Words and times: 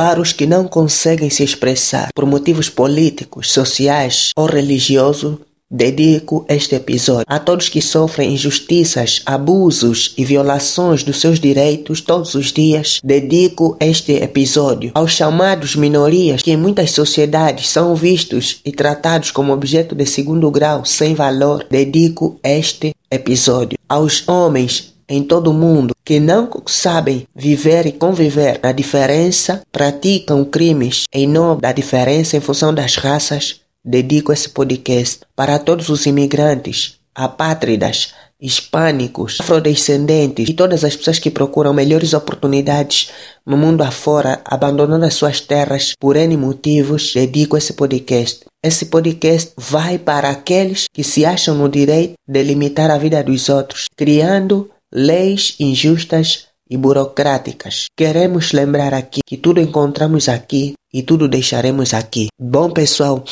Para 0.00 0.18
os 0.18 0.32
que 0.32 0.46
não 0.46 0.66
conseguem 0.66 1.28
se 1.28 1.44
expressar 1.44 2.08
por 2.14 2.24
motivos 2.24 2.70
políticos, 2.70 3.52
sociais 3.52 4.30
ou 4.34 4.46
religiosos, 4.46 5.36
Dedico 5.72 6.44
este 6.48 6.74
episódio 6.74 7.24
a 7.28 7.38
todos 7.38 7.68
que 7.68 7.80
sofrem 7.80 8.32
injustiças, 8.32 9.22
abusos 9.24 10.14
e 10.18 10.24
violações 10.24 11.04
dos 11.04 11.20
seus 11.20 11.38
direitos 11.38 12.00
todos 12.00 12.34
os 12.34 12.50
dias. 12.52 12.98
Dedico 13.04 13.76
este 13.78 14.14
episódio 14.14 14.90
aos 14.94 15.12
chamados 15.12 15.76
minorias 15.76 16.42
que 16.42 16.50
em 16.50 16.56
muitas 16.56 16.90
sociedades 16.90 17.68
são 17.68 17.94
vistos 17.94 18.60
e 18.64 18.72
tratados 18.72 19.30
como 19.30 19.52
objeto 19.52 19.94
de 19.94 20.06
segundo 20.06 20.50
grau 20.50 20.84
sem 20.84 21.14
valor. 21.14 21.64
Dedico 21.70 22.40
este 22.42 22.92
episódio 23.08 23.78
aos 23.88 24.26
homens 24.28 24.89
em 25.10 25.22
todo 25.22 25.50
o 25.50 25.54
mundo 25.54 25.94
que 26.04 26.18
não 26.18 26.48
sabem 26.66 27.26
viver 27.34 27.86
e 27.86 27.92
conviver 27.92 28.60
na 28.62 28.72
diferença, 28.72 29.60
praticam 29.70 30.44
crimes 30.44 31.04
em 31.12 31.26
nome 31.26 31.60
da 31.60 31.72
diferença 31.72 32.36
em 32.36 32.40
função 32.40 32.72
das 32.72 32.94
raças 32.94 33.60
Dedico 33.82 34.30
esse 34.30 34.50
podcast 34.50 35.20
para 35.34 35.58
todos 35.58 35.88
os 35.88 36.04
imigrantes, 36.04 36.98
apátridas, 37.14 38.12
hispânicos, 38.38 39.38
afrodescendentes 39.40 40.50
e 40.50 40.52
todas 40.52 40.84
as 40.84 40.94
pessoas 40.94 41.18
que 41.18 41.30
procuram 41.30 41.72
melhores 41.72 42.12
oportunidades 42.12 43.10
no 43.44 43.56
mundo 43.56 43.82
afora, 43.82 44.42
abandonando 44.44 45.06
as 45.06 45.14
suas 45.14 45.40
terras 45.40 45.94
por 45.98 46.14
N 46.14 46.36
motivos. 46.36 47.14
Dedico 47.14 47.56
esse 47.56 47.72
podcast. 47.72 48.44
Esse 48.62 48.86
podcast 48.86 49.52
vai 49.56 49.98
para 49.98 50.28
aqueles 50.28 50.84
que 50.92 51.02
se 51.02 51.24
acham 51.24 51.54
no 51.54 51.70
direito 51.70 52.12
de 52.28 52.42
limitar 52.42 52.90
a 52.90 52.98
vida 52.98 53.24
dos 53.24 53.48
outros, 53.48 53.86
criando 53.96 54.70
leis 54.92 55.54
injustas 55.58 56.46
e 56.68 56.76
burocráticas. 56.76 57.86
Queremos 57.96 58.52
lembrar 58.52 58.94
aqui 58.94 59.20
que 59.26 59.36
tudo 59.36 59.60
encontramos 59.60 60.28
aqui 60.28 60.74
e 60.92 61.02
tudo 61.02 61.28
deixaremos 61.28 61.94
aqui. 61.94 62.28
Bom, 62.38 62.70
pessoal, 62.70 63.24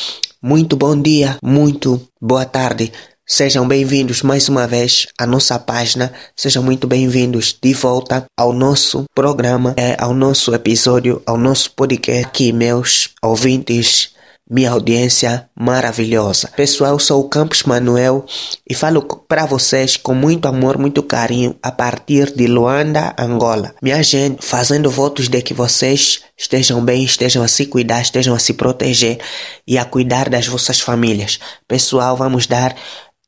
muito 0.43 0.77
bom 0.77 1.01
dia, 1.01 1.37
muito 1.43 2.01
boa 2.21 2.45
tarde. 2.45 2.93
Sejam 3.27 3.69
bem-vindos 3.69 4.23
mais 4.23 4.49
uma 4.49 4.67
vez 4.67 5.07
à 5.19 5.27
nossa 5.27 5.59
página. 5.59 6.13
Sejam 6.35 6.63
muito 6.63 6.87
bem-vindos 6.87 7.55
de 7.63 7.75
volta 7.75 8.25
ao 8.37 8.53
nosso 8.55 9.05
programa, 9.15 9.75
é, 9.77 9.95
ao 9.99 10.15
nosso 10.15 10.55
episódio, 10.55 11.23
ao 11.27 11.37
nosso 11.37 11.71
podcast 11.73 12.25
aqui, 12.25 12.53
meus 12.53 13.11
ouvintes 13.23 14.17
minha 14.51 14.71
audiência 14.71 15.49
maravilhosa. 15.55 16.49
Pessoal, 16.57 16.99
sou 16.99 17.21
o 17.21 17.29
Campos 17.29 17.65
Manuel 17.65 18.25
e 18.69 18.75
falo 18.75 19.03
para 19.03 19.45
vocês 19.45 19.97
com 19.97 20.15
muito 20.15 20.49
amor, 20.49 20.79
muito 20.79 21.03
carinho 21.03 21.55
a 21.63 21.71
partir 21.71 22.33
de 22.33 22.47
Luanda, 22.47 23.15
Angola. 23.19 23.75
Minha 23.83 24.03
gente, 24.03 24.45
fazendo 24.45 24.91
votos 24.91 25.29
de 25.29 25.43
que 25.43 25.53
vocês 25.53 26.23
estejam 26.37 26.83
bem, 26.83 27.05
estejam 27.05 27.43
a 27.43 27.49
se 27.49 27.67
cuidar, 27.67 28.01
estejam 28.01 28.35
a 28.35 28.39
se 28.39 28.55
proteger 28.55 29.19
e 29.67 29.77
a 29.77 29.85
cuidar 29.85 30.31
das 30.31 30.47
vossas 30.47 30.81
famílias. 30.81 31.39
Pessoal, 31.67 32.17
vamos 32.17 32.47
dar 32.47 32.75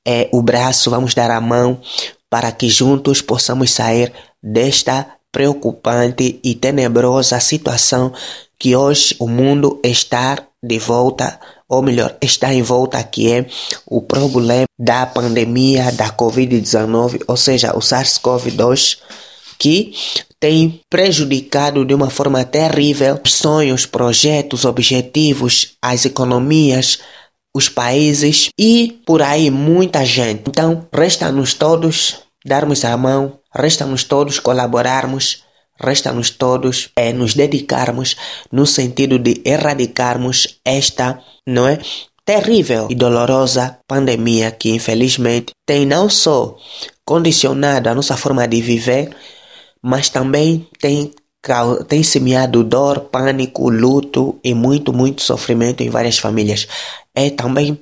é, 0.07 0.29
o 0.33 0.41
braço, 0.41 0.89
vamos 0.91 1.15
dar 1.15 1.31
a 1.31 1.41
mão 1.41 1.81
para 2.31 2.51
que 2.51 2.69
juntos 2.71 3.21
possamos 3.21 3.73
sair 3.73 4.13
desta 4.43 5.07
preocupante 5.31 6.41
e 6.43 6.55
tenebrosa 6.55 7.39
situação 7.41 8.13
que 8.59 8.75
hoje 8.75 9.15
o 9.19 9.29
mundo 9.29 9.81
está 9.83 10.37
de 10.63 10.79
volta, 10.79 11.41
ou 11.69 11.83
melhor, 11.83 12.17
está 12.21 12.53
em 12.53 12.63
volta, 12.63 13.03
que 13.03 13.33
é 13.33 13.47
o 13.87 14.03
problema 14.03 14.67
da 14.79 15.07
pandemia 15.07 15.91
da 15.93 16.11
Covid-19, 16.11 17.23
ou 17.27 17.37
seja, 17.37 17.77
o 17.77 17.81
SARS-CoV-2, 17.81 18.99
que 19.59 19.93
tem 20.39 20.81
prejudicado 20.89 21.85
de 21.85 21.95
uma 21.95 22.09
forma 22.09 22.45
terrível 22.45 23.21
os 23.25 23.35
sonhos, 23.35 23.85
projetos, 23.87 24.65
objetivos, 24.65 25.77
as 25.83 26.05
economias, 26.05 26.99
os 27.55 27.69
países 27.69 28.51
e 28.59 29.01
por 29.05 29.23
aí 29.23 29.51
muita 29.51 30.05
gente. 30.05 30.45
Então, 30.49 30.87
resta-nos 30.93 31.53
todos 31.53 32.21
darmos 32.45 32.85
a 32.85 32.97
mão, 32.97 33.39
resta-nos 33.55 34.05
todos 34.05 34.39
colaborarmos 34.39 35.43
Resta-nos 35.81 36.31
todos 36.31 36.91
é 36.95 37.13
nos 37.13 37.35
dedicarmos 37.35 38.17
no 38.53 38.67
sentido 38.67 39.19
de 39.19 39.41
erradicarmos 39.45 40.61
esta, 40.65 41.21
não 41.47 41.67
é? 41.67 41.79
Terrível 42.25 42.89
e 42.91 42.95
dolorosa 42.95 43.79
pandemia 43.89 44.51
que 44.51 44.71
infelizmente 44.71 45.53
tem 45.67 45.87
não 45.87 46.09
só 46.09 46.57
condicionado 47.05 47.89
a 47.89 47.95
nossa 47.95 48.17
forma 48.17 48.47
de 48.47 48.61
viver, 48.61 49.17
mas 49.83 50.09
também 50.09 50.69
tem 50.79 51.13
tem 51.89 52.03
semeado 52.03 52.63
dor, 52.63 53.01
pânico, 53.01 53.71
luto 53.71 54.39
e 54.45 54.53
muito, 54.53 54.93
muito 54.93 55.23
sofrimento 55.23 55.83
em 55.83 55.89
várias 55.89 56.19
famílias. 56.19 56.69
É 57.15 57.31
também, 57.31 57.81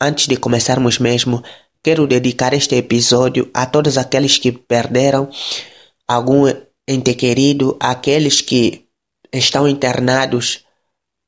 antes 0.00 0.26
de 0.26 0.36
começarmos 0.36 0.98
mesmo, 0.98 1.42
quero 1.82 2.06
dedicar 2.06 2.54
este 2.54 2.74
episódio 2.76 3.50
a 3.52 3.66
todos 3.66 3.98
aqueles 3.98 4.38
que 4.38 4.50
perderam 4.50 5.28
algum 6.08 6.46
ente 6.86 7.14
querido 7.14 7.76
aqueles 7.80 8.40
que 8.40 8.86
estão 9.32 9.68
internados 9.68 10.64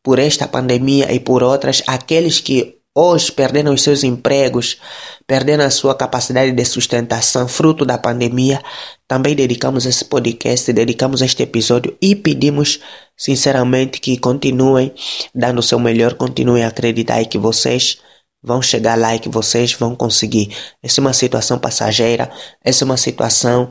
por 0.03 0.19
esta 0.19 0.47
pandemia 0.47 1.13
e 1.13 1.19
por 1.19 1.43
outras, 1.43 1.83
aqueles 1.87 2.41
que 2.41 2.77
hoje 2.95 3.31
perderam 3.31 3.75
os 3.75 3.83
seus 3.83 4.05
empregos, 4.05 4.79
perderam 5.27 5.65
a 5.65 5.71
sua 5.71 5.95
capacidade 5.95 6.53
de 6.53 6.65
sustentação 6.65 7.47
fruto 7.47 7.85
da 7.85 7.99
pandemia, 7.99 8.63
também 9.07 9.35
dedicamos 9.35 9.85
esse 9.85 10.05
podcast, 10.05 10.73
dedicamos 10.73 11.21
este 11.21 11.43
episódio 11.43 11.97
e 12.01 12.15
pedimos 12.15 12.81
sinceramente 13.17 14.01
que 14.01 14.17
continuem 14.17 14.95
dando 15.35 15.59
o 15.59 15.63
seu 15.63 15.79
melhor, 15.79 16.15
continuem 16.15 16.65
a 16.65 16.69
acreditar 16.69 17.25
que 17.27 17.37
vocês 17.39 17.99
vão 18.43 18.63
chegar 18.63 18.97
lá 18.97 19.15
e 19.15 19.19
que 19.19 19.29
vocês 19.29 19.73
vão 19.73 19.95
conseguir. 19.97 20.57
Essa 20.83 21.01
é 21.01 21.03
uma 21.03 21.13
situação 21.13 21.59
passageira, 21.59 22.31
essa 22.65 22.85
é 22.85 22.87
uma 22.87 22.97
situação 22.97 23.71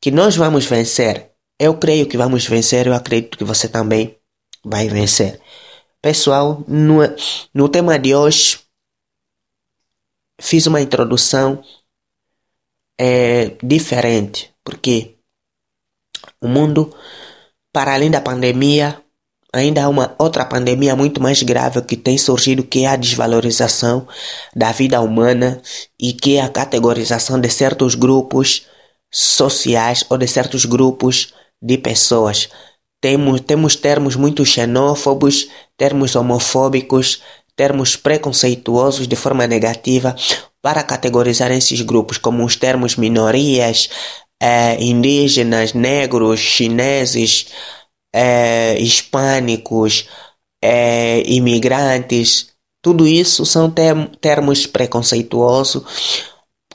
que 0.00 0.10
nós 0.10 0.36
vamos 0.36 0.64
vencer. 0.66 1.32
Eu 1.58 1.76
creio 1.76 2.06
que 2.06 2.16
vamos 2.16 2.46
vencer, 2.46 2.86
eu 2.86 2.94
acredito 2.94 3.36
que 3.36 3.44
você 3.44 3.68
também 3.68 4.16
vai 4.64 4.88
vencer. 4.88 5.40
Pessoal, 6.00 6.62
no, 6.68 6.98
no 7.52 7.68
tema 7.68 7.98
de 7.98 8.14
hoje, 8.14 8.60
fiz 10.40 10.66
uma 10.66 10.80
introdução 10.80 11.62
é, 12.96 13.56
diferente, 13.62 14.52
porque 14.62 15.16
o 16.40 16.46
mundo, 16.46 16.94
para 17.72 17.94
além 17.94 18.10
da 18.10 18.20
pandemia, 18.20 19.02
ainda 19.52 19.84
há 19.84 19.88
uma 19.88 20.14
outra 20.18 20.44
pandemia 20.44 20.94
muito 20.94 21.20
mais 21.20 21.42
grave 21.42 21.82
que 21.82 21.96
tem 21.96 22.16
surgido, 22.16 22.62
que 22.62 22.84
é 22.84 22.88
a 22.88 22.96
desvalorização 22.96 24.06
da 24.54 24.70
vida 24.70 25.00
humana 25.00 25.60
e 25.98 26.12
que 26.12 26.36
é 26.36 26.42
a 26.42 26.48
categorização 26.48 27.40
de 27.40 27.50
certos 27.50 27.96
grupos 27.96 28.66
sociais 29.10 30.04
ou 30.08 30.18
de 30.18 30.26
certos 30.26 30.64
grupos 30.64 31.34
de 31.60 31.78
pessoas. 31.78 32.48
Temos, 33.00 33.40
temos 33.40 33.76
termos 33.76 34.16
muito 34.16 34.44
xenófobos, 34.44 35.48
termos 35.76 36.16
homofóbicos, 36.16 37.22
termos 37.54 37.96
preconceituosos 37.96 39.06
de 39.06 39.16
forma 39.16 39.46
negativa 39.46 40.14
para 40.60 40.82
categorizar 40.82 41.50
esses 41.50 41.80
grupos, 41.80 42.18
como 42.18 42.44
os 42.44 42.56
termos 42.56 42.96
minorias, 42.96 43.88
eh, 44.40 44.76
indígenas, 44.80 45.74
negros, 45.74 46.40
chineses, 46.40 47.48
eh, 48.14 48.76
hispânicos, 48.80 50.08
eh, 50.62 51.22
imigrantes. 51.26 52.52
Tudo 52.82 53.06
isso 53.06 53.44
são 53.44 53.72
termos 54.20 54.66
preconceituosos 54.66 55.82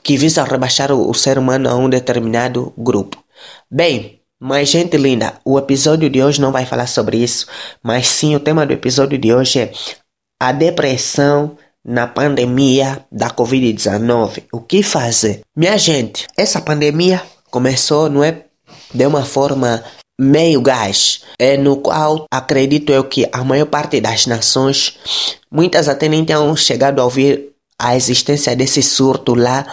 que 0.04 0.18
visa 0.18 0.44
rebaixar 0.44 0.92
o, 0.92 1.14
ser 1.14 1.38
humano 1.38 1.68
a 1.68 1.74
um 1.74 1.88
determinado 1.88 2.74
grupo. 2.76 3.24
Bem, 3.70 4.20
mas 4.38 4.68
gente 4.68 4.98
linda, 4.98 5.40
o 5.42 5.58
episódio 5.58 6.10
de 6.10 6.22
hoje 6.22 6.42
não 6.42 6.52
vai 6.52 6.66
falar 6.66 6.86
sobre 6.86 7.16
isso, 7.16 7.46
mas 7.82 8.06
sim 8.06 8.36
o 8.36 8.40
tema 8.40 8.66
do 8.66 8.74
episódio 8.74 9.16
de 9.16 9.32
hoje 9.32 9.60
é 9.60 9.72
a 10.38 10.52
depressão 10.52 11.56
na 11.82 12.06
pandemia 12.06 13.04
da 13.10 13.30
Covid-19. 13.30 14.44
O 14.52 14.60
que 14.60 14.82
fazer? 14.82 15.40
Minha 15.56 15.78
gente, 15.78 16.26
essa 16.36 16.60
pandemia 16.60 17.22
começou, 17.50 18.10
não 18.10 18.22
é, 18.22 18.44
de 18.92 19.06
uma 19.06 19.24
forma 19.24 19.82
meio 20.20 20.60
gás, 20.60 21.22
é 21.38 21.56
no 21.56 21.78
qual 21.78 22.26
acredito 22.30 22.92
eu 22.92 23.04
que 23.04 23.26
a 23.32 23.42
maior 23.42 23.66
parte 23.66 24.00
das 24.00 24.26
nações, 24.26 24.98
muitas 25.50 25.88
até 25.88 26.08
nem 26.08 26.24
tenham 26.24 26.54
chegado 26.54 27.00
a 27.00 27.04
ouvir 27.04 27.53
a 27.78 27.96
existência 27.96 28.54
desse 28.54 28.82
surto 28.82 29.34
lá 29.34 29.66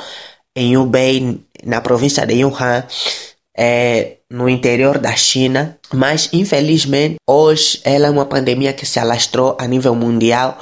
em 0.56 0.78
Hubei, 0.78 1.40
na 1.64 1.82
província 1.82 2.26
de 2.26 2.36
Yunnan, 2.36 2.84
é, 3.58 4.18
no 4.30 4.48
interior 4.48 4.98
da 4.98 5.16
China, 5.16 5.78
mas 5.94 6.30
infelizmente 6.32 7.18
hoje 7.28 7.82
ela 7.84 8.08
é 8.08 8.10
uma 8.10 8.26
pandemia 8.26 8.72
que 8.72 8.86
se 8.86 8.98
alastrou 8.98 9.58
a 9.60 9.68
nível 9.68 9.94
mundial 9.94 10.58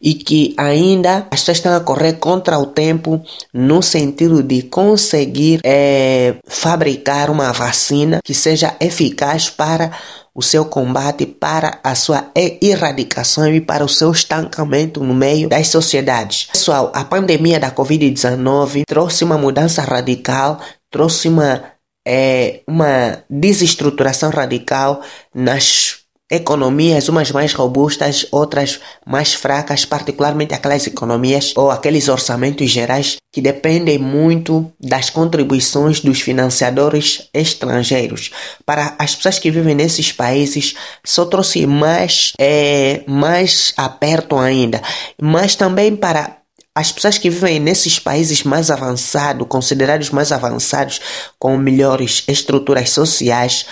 e 0.00 0.14
que 0.14 0.54
ainda 0.56 1.26
as 1.30 1.40
pessoas 1.40 1.58
estão 1.58 1.76
a 1.76 1.80
correr 1.80 2.14
contra 2.14 2.58
o 2.58 2.66
tempo 2.66 3.22
no 3.52 3.82
sentido 3.82 4.42
de 4.42 4.62
conseguir 4.62 5.60
é, 5.62 6.36
fabricar 6.46 7.30
uma 7.30 7.52
vacina 7.52 8.20
que 8.24 8.32
seja 8.32 8.74
eficaz 8.80 9.50
para 9.50 9.92
o 10.34 10.42
seu 10.42 10.64
combate 10.64 11.26
para 11.26 11.78
a 11.82 11.94
sua 11.94 12.30
erradicação 12.34 13.52
e 13.52 13.60
para 13.60 13.84
o 13.84 13.88
seu 13.88 14.10
estancamento 14.12 15.02
no 15.02 15.14
meio 15.14 15.48
das 15.48 15.68
sociedades. 15.68 16.48
Pessoal, 16.52 16.90
a 16.94 17.04
pandemia 17.04 17.58
da 17.58 17.70
Covid-19 17.70 18.84
trouxe 18.86 19.24
uma 19.24 19.36
mudança 19.36 19.82
radical, 19.82 20.60
trouxe 20.90 21.28
uma, 21.28 21.62
é, 22.06 22.60
uma 22.66 23.22
desestruturação 23.28 24.30
radical 24.30 25.02
nas 25.34 25.99
economias, 26.30 27.08
umas 27.08 27.30
mais 27.32 27.52
robustas, 27.52 28.26
outras 28.30 28.80
mais 29.04 29.34
fracas, 29.34 29.84
particularmente 29.84 30.54
aquelas 30.54 30.86
economias 30.86 31.52
ou 31.56 31.70
aqueles 31.70 32.08
orçamentos 32.08 32.70
gerais 32.70 33.16
que 33.32 33.40
dependem 33.40 33.98
muito 33.98 34.72
das 34.80 35.10
contribuições 35.10 36.00
dos 36.00 36.20
financiadores 36.20 37.28
estrangeiros. 37.34 38.30
Para 38.64 38.94
as 38.98 39.14
pessoas 39.14 39.38
que 39.38 39.50
vivem 39.50 39.74
nesses 39.74 40.12
países, 40.12 40.74
só 41.04 41.24
trouxe 41.24 41.66
mais, 41.66 42.32
é, 42.38 43.02
mais 43.06 43.72
aperto 43.76 44.36
ainda, 44.36 44.80
mas 45.20 45.54
também 45.56 45.96
para 45.96 46.40
as 46.74 46.92
pessoas 46.92 47.18
que 47.18 47.28
vivem 47.28 47.58
nesses 47.58 47.98
países 47.98 48.44
mais 48.44 48.70
avançados, 48.70 49.46
considerados 49.48 50.10
mais 50.10 50.30
avançados, 50.30 51.00
com 51.38 51.56
melhores 51.56 52.22
estruturas 52.28 52.90
sociais, 52.90 53.66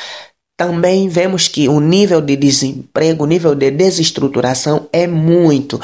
também 0.58 1.08
vemos 1.08 1.46
que 1.46 1.68
o 1.68 1.78
nível 1.78 2.20
de 2.20 2.34
desemprego, 2.34 3.22
o 3.22 3.26
nível 3.28 3.54
de 3.54 3.70
desestruturação 3.70 4.88
é 4.92 5.06
muito. 5.06 5.80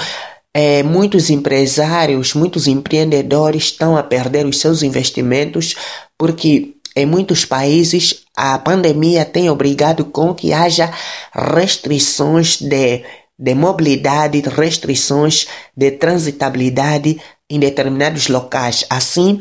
É, 0.53 0.83
muitos 0.83 1.31
empresários, 1.31 2.35
muitos 2.35 2.67
empreendedores 2.67 3.67
estão 3.67 3.97
a 3.97 4.03
perder 4.03 4.45
os 4.47 4.59
seus 4.59 4.83
investimentos 4.83 5.77
porque 6.19 6.75
em 6.97 7.07
muitos 7.07 7.45
países 7.45 8.23
a 8.37 8.59
pandemia 8.59 9.25
tem 9.25 9.49
obrigado 9.49 10.05
com 10.07 10.35
que 10.35 10.53
haja 10.53 10.93
restrições 11.33 12.61
de, 12.61 13.05
de 13.39 13.55
mobilidade, 13.55 14.41
restrições 14.41 15.47
de 15.77 15.93
transitabilidade 15.93 17.21
em 17.55 17.59
determinados 17.59 18.29
locais. 18.29 18.85
Assim, 18.91 19.41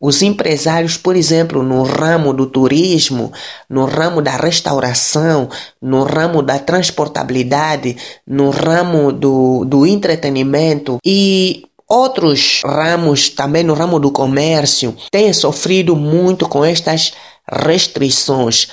os 0.00 0.22
empresários, 0.22 0.96
por 0.96 1.14
exemplo, 1.14 1.62
no 1.62 1.82
ramo 1.82 2.32
do 2.32 2.46
turismo, 2.46 3.32
no 3.68 3.84
ramo 3.84 4.22
da 4.22 4.36
restauração, 4.36 5.48
no 5.80 6.04
ramo 6.04 6.42
da 6.42 6.58
transportabilidade, 6.58 7.96
no 8.26 8.48
ramo 8.48 9.12
do, 9.12 9.64
do 9.66 9.86
entretenimento 9.86 10.98
e 11.04 11.64
outros 11.86 12.62
ramos, 12.64 13.28
também 13.28 13.62
no 13.62 13.74
ramo 13.74 14.00
do 14.00 14.10
comércio, 14.10 14.96
têm 15.10 15.32
sofrido 15.34 15.94
muito 15.94 16.48
com 16.48 16.64
estas 16.64 17.12
restrições. 17.46 18.68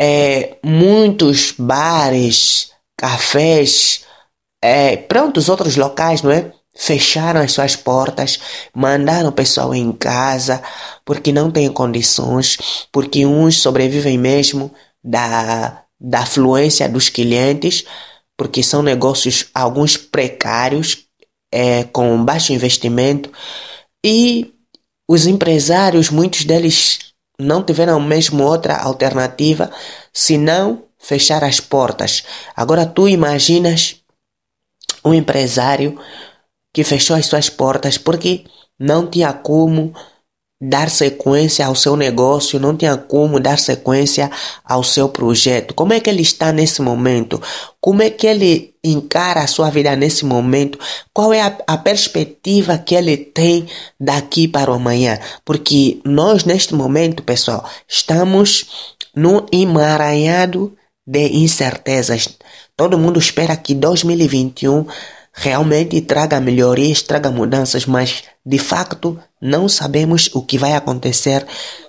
É, 0.00 0.58
muitos 0.62 1.54
bares, 1.58 2.72
cafés, 2.96 4.02
é, 4.62 4.96
prontos 4.96 5.48
outros 5.48 5.76
locais, 5.76 6.20
não 6.20 6.30
é? 6.30 6.52
Fecharam 6.78 7.40
as 7.40 7.50
suas 7.50 7.74
portas, 7.74 8.38
mandaram 8.72 9.30
o 9.30 9.32
pessoal 9.32 9.74
em 9.74 9.90
casa 9.90 10.62
porque 11.04 11.32
não 11.32 11.50
têm 11.50 11.68
condições, 11.72 12.56
porque 12.92 13.26
uns 13.26 13.60
sobrevivem 13.60 14.16
mesmo 14.16 14.72
da, 15.02 15.82
da 16.00 16.20
afluência 16.20 16.88
dos 16.88 17.08
clientes, 17.08 17.84
porque 18.36 18.62
são 18.62 18.80
negócios 18.80 19.46
alguns 19.52 19.96
precários, 19.96 21.04
é, 21.52 21.82
com 21.82 22.24
baixo 22.24 22.52
investimento, 22.52 23.32
e 24.06 24.54
os 25.10 25.26
empresários, 25.26 26.10
muitos 26.10 26.44
deles 26.44 27.12
não 27.40 27.64
tiveram 27.64 27.98
mesmo 27.98 28.44
outra 28.44 28.76
alternativa 28.76 29.70
senão 30.12 30.84
fechar 30.96 31.42
as 31.42 31.58
portas. 31.58 32.22
Agora 32.54 32.86
tu 32.86 33.08
imaginas 33.08 33.96
um 35.04 35.12
empresário 35.12 35.98
que 36.72 36.84
fechou 36.84 37.16
as 37.16 37.26
suas 37.26 37.48
portas 37.48 37.98
porque 37.98 38.44
não 38.78 39.06
tinha 39.06 39.32
como 39.32 39.92
dar 40.60 40.90
sequência 40.90 41.64
ao 41.64 41.74
seu 41.74 41.94
negócio, 41.96 42.58
não 42.58 42.76
tinha 42.76 42.96
como 42.96 43.38
dar 43.38 43.58
sequência 43.58 44.28
ao 44.64 44.82
seu 44.82 45.08
projeto. 45.08 45.72
Como 45.72 45.92
é 45.92 46.00
que 46.00 46.10
ele 46.10 46.22
está 46.22 46.52
nesse 46.52 46.82
momento? 46.82 47.40
Como 47.80 48.02
é 48.02 48.10
que 48.10 48.26
ele 48.26 48.74
encara 48.82 49.40
a 49.42 49.46
sua 49.46 49.70
vida 49.70 49.94
nesse 49.94 50.24
momento? 50.24 50.78
Qual 51.12 51.32
é 51.32 51.42
a, 51.42 51.56
a 51.66 51.76
perspectiva 51.76 52.76
que 52.76 52.94
ele 52.94 53.16
tem 53.16 53.68
daqui 54.00 54.48
para 54.48 54.72
o 54.72 54.74
amanhã? 54.74 55.20
Porque 55.44 56.00
nós, 56.04 56.44
neste 56.44 56.74
momento, 56.74 57.22
pessoal, 57.22 57.68
estamos 57.86 58.96
no 59.14 59.46
emaranhado 59.52 60.76
de 61.06 61.28
incertezas. 61.36 62.36
Todo 62.76 62.98
mundo 62.98 63.18
espera 63.18 63.56
que 63.56 63.74
2021 63.74 64.86
realmente 65.40 66.00
traga 66.00 66.40
melhorias, 66.40 67.02
traga 67.02 67.30
mudanças, 67.30 67.86
mas 67.86 68.24
de 68.44 68.58
facto 68.58 69.18
não 69.40 69.68
sabemos 69.68 70.30
o 70.34 70.42
que 70.42 70.58
vai 70.58 70.74
acontecer 70.74 71.46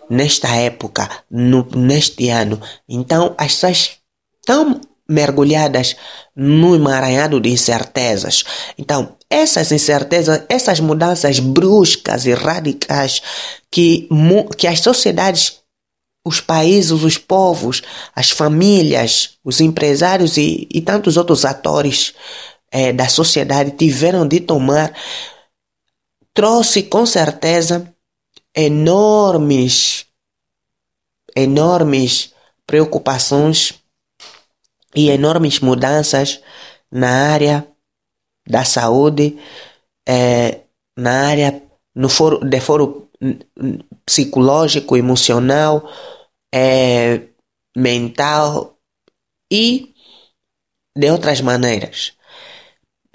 nesta 0.09 0.49
época, 0.55 1.09
no, 1.29 1.67
neste 1.75 2.29
ano. 2.29 2.61
Então 2.87 3.33
as 3.37 3.53
pessoas 3.53 3.97
estão 4.39 4.79
mergulhadas 5.09 5.95
no 6.35 6.75
emaranhado 6.75 7.39
de 7.41 7.49
incertezas. 7.49 8.43
Então, 8.77 9.15
essas 9.27 9.71
incertezas, 9.71 10.43
essas 10.47 10.79
mudanças 10.79 11.39
bruscas 11.39 12.27
e 12.27 12.33
radicais 12.33 13.21
que, 13.71 14.07
que 14.55 14.67
as 14.67 14.79
sociedades, 14.81 15.57
os 16.23 16.39
países, 16.39 16.91
os 16.91 17.17
povos, 17.17 17.81
as 18.15 18.29
famílias, 18.29 19.31
os 19.43 19.59
empresários 19.59 20.37
e, 20.37 20.67
e 20.71 20.79
tantos 20.81 21.17
outros 21.17 21.43
atores 21.43 22.13
é, 22.71 22.93
da 22.93 23.07
sociedade 23.07 23.71
tiveram 23.71 24.27
de 24.27 24.39
tomar 24.39 24.93
trouxe 26.33 26.83
com 26.83 27.05
certeza 27.05 27.93
enormes, 28.55 30.05
enormes 31.35 32.33
preocupações 32.65 33.81
e 34.95 35.09
enormes 35.09 35.59
mudanças 35.59 36.41
na 36.91 37.31
área 37.31 37.67
da 38.47 38.63
saúde, 38.63 39.39
é, 40.07 40.61
na 40.97 41.27
área 41.27 41.61
no 41.93 42.09
foro, 42.09 42.39
de 42.39 42.59
foro 42.59 43.09
psicológico, 44.05 44.97
emocional, 44.97 45.89
é, 46.53 47.27
mental 47.75 48.77
e 49.51 49.93
de 50.95 51.11
outras 51.11 51.41
maneiras. 51.41 52.13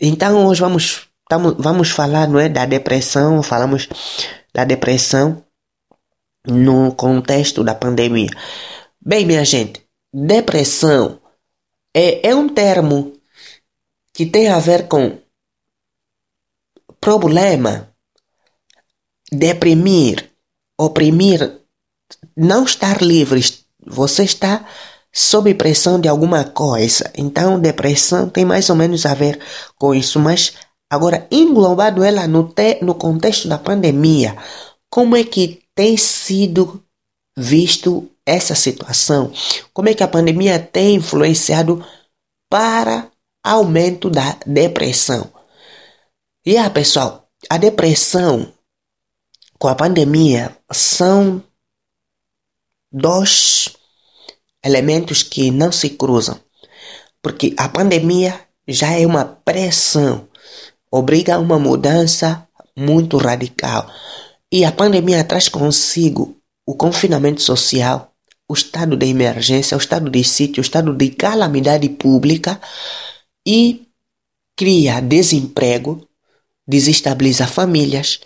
Então 0.00 0.46
hoje 0.46 0.60
vamos, 0.60 1.08
tamo, 1.28 1.54
vamos 1.54 1.90
falar 1.90 2.28
não 2.28 2.40
é, 2.40 2.48
da 2.48 2.66
depressão, 2.66 3.42
falamos 3.42 3.88
da 4.52 4.64
depressão 4.64 5.44
no 6.46 6.94
contexto 6.94 7.64
da 7.64 7.74
pandemia. 7.74 8.30
Bem, 9.00 9.24
minha 9.24 9.44
gente, 9.44 9.82
depressão 10.12 11.20
é, 11.94 12.28
é 12.28 12.34
um 12.34 12.48
termo 12.48 13.12
que 14.12 14.26
tem 14.26 14.48
a 14.48 14.58
ver 14.58 14.88
com 14.88 15.18
problema, 17.00 17.88
deprimir, 19.30 20.30
oprimir, 20.78 21.60
não 22.36 22.64
estar 22.64 23.02
livre. 23.02 23.40
Você 23.86 24.24
está 24.24 24.66
sob 25.14 25.54
pressão 25.54 26.00
de 26.00 26.08
alguma 26.08 26.42
coisa. 26.42 27.08
Então, 27.16 27.60
depressão 27.60 28.28
tem 28.28 28.44
mais 28.44 28.68
ou 28.68 28.74
menos 28.74 29.06
a 29.06 29.14
ver 29.14 29.38
com 29.78 29.94
isso. 29.94 30.18
Mas, 30.18 30.54
agora, 30.90 31.28
englobado 31.30 32.02
ela 32.02 32.26
no, 32.26 32.48
te, 32.48 32.80
no 32.82 32.96
contexto 32.96 33.46
da 33.46 33.56
pandemia, 33.56 34.36
como 34.90 35.16
é 35.16 35.22
que 35.22 35.62
tem 35.72 35.96
sido 35.96 36.82
visto 37.38 38.10
essa 38.26 38.56
situação? 38.56 39.32
Como 39.72 39.88
é 39.88 39.94
que 39.94 40.02
a 40.02 40.08
pandemia 40.08 40.58
tem 40.58 40.96
influenciado 40.96 41.84
para 42.50 43.08
aumento 43.40 44.10
da 44.10 44.36
depressão? 44.44 45.30
E 46.44 46.58
ah, 46.58 46.68
pessoal, 46.68 47.28
a 47.48 47.56
depressão 47.56 48.52
com 49.60 49.68
a 49.68 49.74
pandemia 49.76 50.56
são 50.72 51.40
dois 52.92 53.76
elementos 54.64 55.22
que 55.22 55.50
não 55.50 55.70
se 55.70 55.90
cruzam. 55.90 56.40
Porque 57.22 57.54
a 57.56 57.68
pandemia 57.68 58.40
já 58.66 58.92
é 58.92 59.06
uma 59.06 59.24
pressão, 59.24 60.28
obriga 60.90 61.34
a 61.34 61.38
uma 61.38 61.58
mudança 61.58 62.46
muito 62.76 63.16
radical. 63.16 63.90
E 64.50 64.64
a 64.64 64.72
pandemia 64.72 65.24
traz 65.24 65.48
consigo 65.48 66.36
o 66.66 66.74
confinamento 66.74 67.42
social, 67.42 68.12
o 68.48 68.54
estado 68.54 68.96
de 68.96 69.06
emergência, 69.06 69.76
o 69.76 69.80
estado 69.80 70.10
de 70.10 70.22
sítio, 70.24 70.60
o 70.60 70.64
estado 70.64 70.94
de 70.94 71.10
calamidade 71.10 71.88
pública 71.88 72.60
e 73.46 73.86
cria 74.56 75.00
desemprego, 75.00 76.06
desestabiliza 76.66 77.46
famílias, 77.46 78.20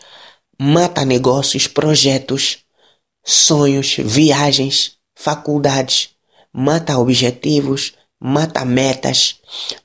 mata 0.61 1.05
negócios, 1.05 1.67
projetos, 1.67 2.59
sonhos, 3.25 3.97
viagens, 3.99 4.93
faculdades, 5.15 6.11
mata 6.53 6.99
objetivos, 6.99 7.95
mata 8.21 8.65
metas, 8.65 9.41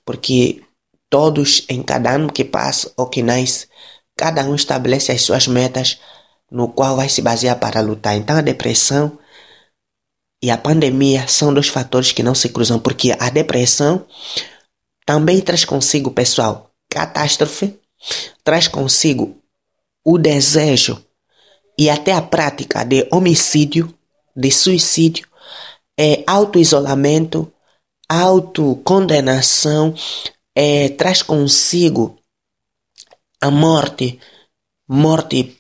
porque 0.05 0.63
todos 1.10 1.65
em 1.70 1.84
cada 1.84 2.12
ano 2.12 2.32
que 2.32 2.43
passa 2.43 2.91
ou 2.98 3.08
que 3.08 3.22
nasce, 3.22 3.67
cada 4.15 4.43
um 4.43 4.55
estabelece 4.55 5.12
as 5.12 5.22
suas 5.22 5.48
metas 5.48 6.00
no 6.50 6.70
qual 6.70 6.96
vai 6.96 7.10
se 7.10 7.22
basear 7.22 7.60
para 7.60 7.82
lutar. 7.82 8.15
Então 8.15 8.38
a 8.38 8.41
depressão 8.41 9.17
e 10.41 10.51
a 10.51 10.58
pandemia 10.58 11.27
são 11.27 11.53
dois 11.53 11.67
fatores 11.67 12.12
que 12.12 12.22
não 12.22 12.36
se 12.36 12.50
cruzam, 12.50 12.79
porque 12.79 13.15
a 13.17 13.29
depressão 13.29 14.05
também 15.05 15.39
traz 15.39 15.65
consigo, 15.65 16.12
pessoal, 16.12 16.72
catástrofe, 16.89 17.79
traz 18.43 18.67
consigo 18.67 19.38
o 20.03 20.17
desejo 20.17 21.03
e 21.77 21.89
até 21.89 22.13
a 22.13 22.22
prática 22.22 22.84
de 22.84 23.08
homicídio, 23.12 23.93
de 24.36 24.51
suicídio, 24.51 25.27
é, 26.00 26.23
auto-isolamento, 26.25 27.51
autocondenação, 28.07 29.93
é, 30.55 30.89
traz 30.89 31.21
consigo 31.21 32.17
a 33.41 33.51
morte, 33.51 34.19
morte 34.88 35.57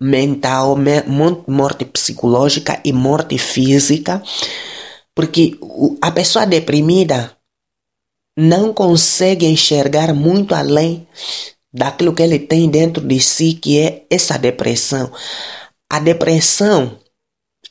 mental, 0.00 0.76
morte 1.46 1.84
psicológica 1.84 2.80
e 2.84 2.92
morte 2.92 3.38
física, 3.38 4.22
porque 5.14 5.58
a 6.00 6.10
pessoa 6.10 6.44
deprimida 6.44 7.36
não 8.36 8.72
consegue 8.72 9.46
enxergar 9.46 10.12
muito 10.14 10.54
além 10.54 11.06
daquilo 11.72 12.14
que 12.14 12.22
ele 12.22 12.38
tem 12.38 12.68
dentro 12.68 13.06
de 13.06 13.20
si, 13.20 13.54
que 13.54 13.78
é 13.78 14.04
essa 14.10 14.38
depressão. 14.38 15.12
A 15.88 16.00
depressão, 16.00 16.98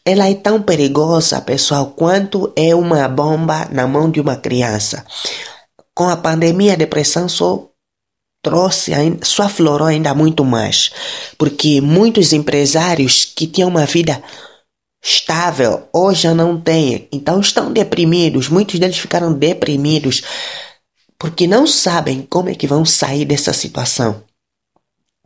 ela 0.05 0.29
é 0.29 0.33
tão 0.33 0.61
perigosa, 0.61 1.41
pessoal, 1.41 1.87
quanto 1.91 2.51
é 2.55 2.73
uma 2.73 3.07
bomba 3.07 3.67
na 3.71 3.87
mão 3.87 4.09
de 4.09 4.19
uma 4.19 4.35
criança. 4.35 5.05
Com 5.93 6.09
a 6.09 6.17
pandemia, 6.17 6.73
a 6.73 6.77
depressão 6.77 7.29
só 7.29 7.67
trouxe, 8.41 8.91
só 9.21 9.43
aflorou 9.43 9.87
ainda 9.87 10.13
muito 10.15 10.43
mais, 10.43 10.91
porque 11.37 11.79
muitos 11.79 12.33
empresários 12.33 13.25
que 13.25 13.45
tinham 13.45 13.69
uma 13.69 13.85
vida 13.85 14.21
estável 15.03 15.87
hoje 15.93 16.23
já 16.23 16.33
não 16.33 16.59
têm, 16.59 17.07
então 17.11 17.39
estão 17.39 17.71
deprimidos. 17.71 18.49
Muitos 18.49 18.79
deles 18.79 18.97
ficaram 18.97 19.33
deprimidos 19.33 20.23
porque 21.17 21.45
não 21.45 21.67
sabem 21.67 22.25
como 22.27 22.49
é 22.49 22.55
que 22.55 22.65
vão 22.65 22.83
sair 22.83 23.25
dessa 23.25 23.53
situação. 23.53 24.23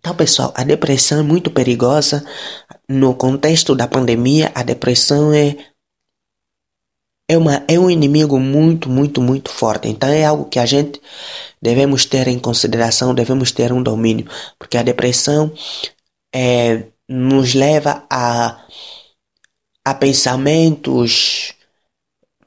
Então, 0.06 0.16
pessoal, 0.16 0.54
a 0.56 0.64
depressão 0.64 1.22
é 1.22 1.24
muito 1.24 1.50
perigosa. 1.50 2.24
No 2.88 3.16
contexto 3.16 3.74
da 3.74 3.88
pandemia, 3.88 4.52
a 4.54 4.62
depressão 4.62 5.34
é 5.34 5.58
é, 7.28 7.36
uma, 7.36 7.66
é 7.68 7.80
um 7.80 7.90
inimigo 7.90 8.40
muito, 8.40 8.88
muito, 8.88 9.20
muito 9.20 9.50
forte. 9.50 9.88
Então 9.88 10.08
é 10.08 10.24
algo 10.24 10.46
que 10.46 10.60
a 10.60 10.66
gente 10.68 11.02
devemos 11.60 12.06
ter 12.06 12.28
em 12.28 12.38
consideração, 12.38 13.16
devemos 13.16 13.52
ter 13.52 13.74
um 13.74 13.82
domínio, 13.82 14.28
porque 14.60 14.78
a 14.78 14.84
depressão 14.84 15.52
é, 16.32 16.84
nos 17.10 17.56
leva 17.56 18.06
a, 18.08 18.64
a 19.84 19.94
pensamentos 19.96 21.56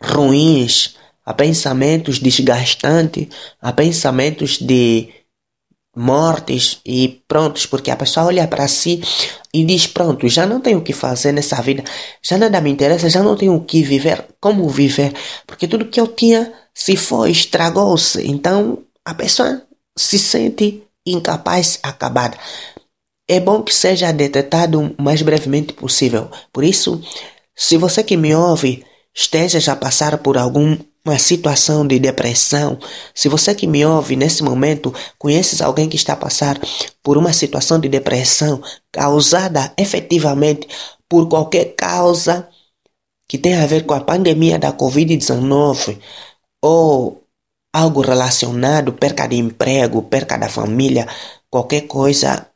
ruins, 0.01 0.95
a 1.27 1.35
pensamentos 1.35 2.21
desgastantes, 2.21 3.27
a 3.61 3.73
pensamentos 3.73 4.59
de 4.59 5.18
mortes 5.99 6.81
e 6.87 7.23
prontos, 7.27 7.67
porque 7.67 7.91
a 7.91 7.97
pessoa 7.97 8.27
olha 8.27 8.47
para 8.47 8.69
si 8.69 9.03
e 9.53 9.65
diz: 9.65 9.87
Pronto, 9.87 10.29
já 10.29 10.47
não 10.47 10.61
tenho 10.61 10.79
o 10.79 10.83
que 10.83 10.93
fazer 10.93 11.33
nessa 11.33 11.61
vida, 11.61 11.83
já 12.23 12.39
nada 12.39 12.61
me 12.61 12.71
interessa, 12.71 13.11
já 13.11 13.23
não 13.23 13.37
tenho 13.37 13.55
o 13.55 13.65
que 13.65 13.83
viver, 13.83 14.25
como 14.41 14.69
viver, 14.69 15.13
porque 15.47 15.67
tudo 15.67 15.87
que 15.87 16.01
eu 16.01 16.07
tinha 16.07 16.53
se 16.73 16.97
foi, 16.97 17.33
estragou-se. 17.33 18.25
Então 18.27 18.79
a 19.05 19.13
pessoa 19.15 19.63
se 19.97 20.19
sente 20.19 20.83
incapaz, 21.05 21.81
acabada. 21.83 22.39
É 23.29 23.41
bom 23.41 23.63
que 23.63 23.75
seja 23.75 24.13
detectado 24.13 24.81
o 24.81 25.03
mais 25.03 25.21
brevemente 25.21 25.73
possível. 25.73 26.31
Por 26.53 26.65
isso, 26.65 27.03
se 27.55 27.77
você 27.77 28.03
que 28.03 28.17
me 28.17 28.35
ouve 28.35 28.85
esteja 29.15 29.73
a 29.73 29.77
passar 29.77 30.19
por 30.19 30.39
algum 30.39 30.79
uma 31.09 31.19
situação 31.19 31.87
de 31.87 31.99
depressão, 31.99 32.79
se 33.15 33.29
você 33.29 33.55
que 33.55 33.67
me 33.67 33.85
ouve 33.85 34.15
nesse 34.15 34.43
momento 34.43 34.95
conheces 35.19 35.61
alguém 35.61 35.89
que 35.89 35.97
está 35.97 36.13
a 36.13 36.17
passar 36.17 36.59
por 37.03 37.17
uma 37.17 37.33
situação 37.33 37.81
de 37.81 37.89
depressão 37.89 38.63
causada 38.93 39.73
efetivamente 39.77 40.69
por 41.09 41.29
qualquer 41.29 41.75
causa 41.75 42.49
que 43.29 43.39
tenha 43.39 43.63
a 43.63 43.67
ver 43.67 43.85
com 43.87 43.95
a 43.95 44.01
pandemia 44.01 44.59
da 44.59 44.73
Covid-19 44.73 45.99
ou 46.63 47.23
algo 47.73 48.01
relacionado, 48.01 48.93
perca 48.93 49.27
de 49.27 49.37
emprego, 49.37 50.03
perca 50.03 50.37
da 50.37 50.49
família, 50.49 51.07
qualquer 51.51 51.83
coisa, 51.83 52.47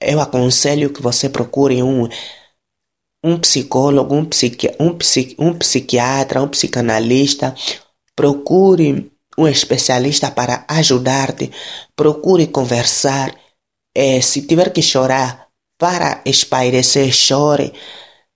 eu 0.00 0.20
aconselho 0.20 0.92
que 0.92 1.02
você 1.02 1.28
procure 1.28 1.82
um 1.82 2.08
um 3.22 3.38
psicólogo, 3.38 4.14
um, 4.14 4.24
psiqui 4.24 4.70
um, 4.80 4.96
psiqui 4.96 5.36
um 5.38 5.52
psiquiatra, 5.52 6.42
um 6.42 6.48
psicanalista 6.48 7.54
Procure 8.20 9.10
um 9.38 9.48
especialista 9.48 10.30
para 10.30 10.66
ajudar-te. 10.68 11.50
Procure 11.96 12.48
conversar. 12.48 13.34
É, 13.96 14.20
se 14.20 14.42
tiver 14.42 14.74
que 14.74 14.82
chorar 14.82 15.48
para 15.78 16.20
espairecer, 16.26 17.10
chore. 17.12 17.72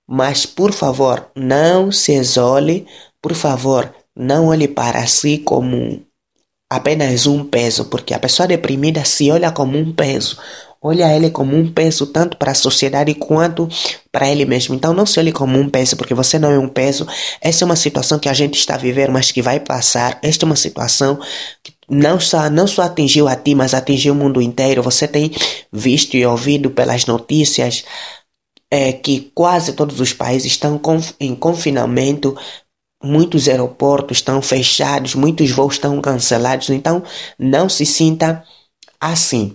Mas, 0.08 0.46
por 0.46 0.72
favor, 0.72 1.30
não 1.36 1.92
se 1.92 2.14
isole. 2.14 2.86
Por 3.20 3.34
favor, 3.34 3.94
não 4.16 4.46
olhe 4.46 4.68
para 4.68 5.06
si 5.06 5.36
como 5.36 6.02
apenas 6.70 7.26
um 7.26 7.44
peso, 7.44 7.84
porque 7.90 8.14
a 8.14 8.18
pessoa 8.18 8.48
deprimida 8.48 9.04
se 9.04 9.30
olha 9.30 9.52
como 9.52 9.76
um 9.76 9.92
peso 9.92 10.40
olha 10.84 11.10
ele 11.16 11.30
como 11.30 11.56
um 11.56 11.72
peso 11.72 12.06
tanto 12.06 12.36
para 12.36 12.52
a 12.52 12.54
sociedade 12.54 13.14
quanto 13.14 13.66
para 14.12 14.28
ele 14.28 14.44
mesmo. 14.44 14.74
Então 14.74 14.92
não 14.92 15.06
se 15.06 15.18
olhe 15.18 15.32
como 15.32 15.58
um 15.58 15.66
peso, 15.66 15.96
porque 15.96 16.12
você 16.12 16.38
não 16.38 16.50
é 16.50 16.58
um 16.58 16.68
peso. 16.68 17.06
Essa 17.40 17.64
é 17.64 17.66
uma 17.66 17.74
situação 17.74 18.18
que 18.18 18.28
a 18.28 18.34
gente 18.34 18.58
está 18.58 18.76
viver, 18.76 19.10
mas 19.10 19.32
que 19.32 19.40
vai 19.40 19.58
passar. 19.58 20.18
Esta 20.22 20.44
é 20.44 20.46
uma 20.46 20.56
situação 20.56 21.18
que 21.62 21.72
não 21.88 22.20
só, 22.20 22.50
não 22.50 22.66
só 22.66 22.82
atingiu 22.82 23.26
a 23.26 23.34
ti, 23.34 23.54
mas 23.54 23.72
atingiu 23.72 24.12
o 24.12 24.16
mundo 24.16 24.42
inteiro. 24.42 24.82
Você 24.82 25.08
tem 25.08 25.30
visto 25.72 26.18
e 26.18 26.26
ouvido 26.26 26.70
pelas 26.70 27.06
notícias 27.06 27.82
é, 28.70 28.92
que 28.92 29.32
quase 29.34 29.72
todos 29.72 29.98
os 30.00 30.12
países 30.12 30.52
estão 30.52 30.78
em 31.18 31.34
confinamento 31.34 32.36
muitos 33.02 33.48
aeroportos 33.48 34.18
estão 34.18 34.40
fechados, 34.40 35.14
muitos 35.14 35.50
voos 35.50 35.74
estão 35.74 36.00
cancelados, 36.00 36.70
então 36.70 37.02
não 37.38 37.68
se 37.68 37.84
sinta 37.84 38.42
assim 38.98 39.54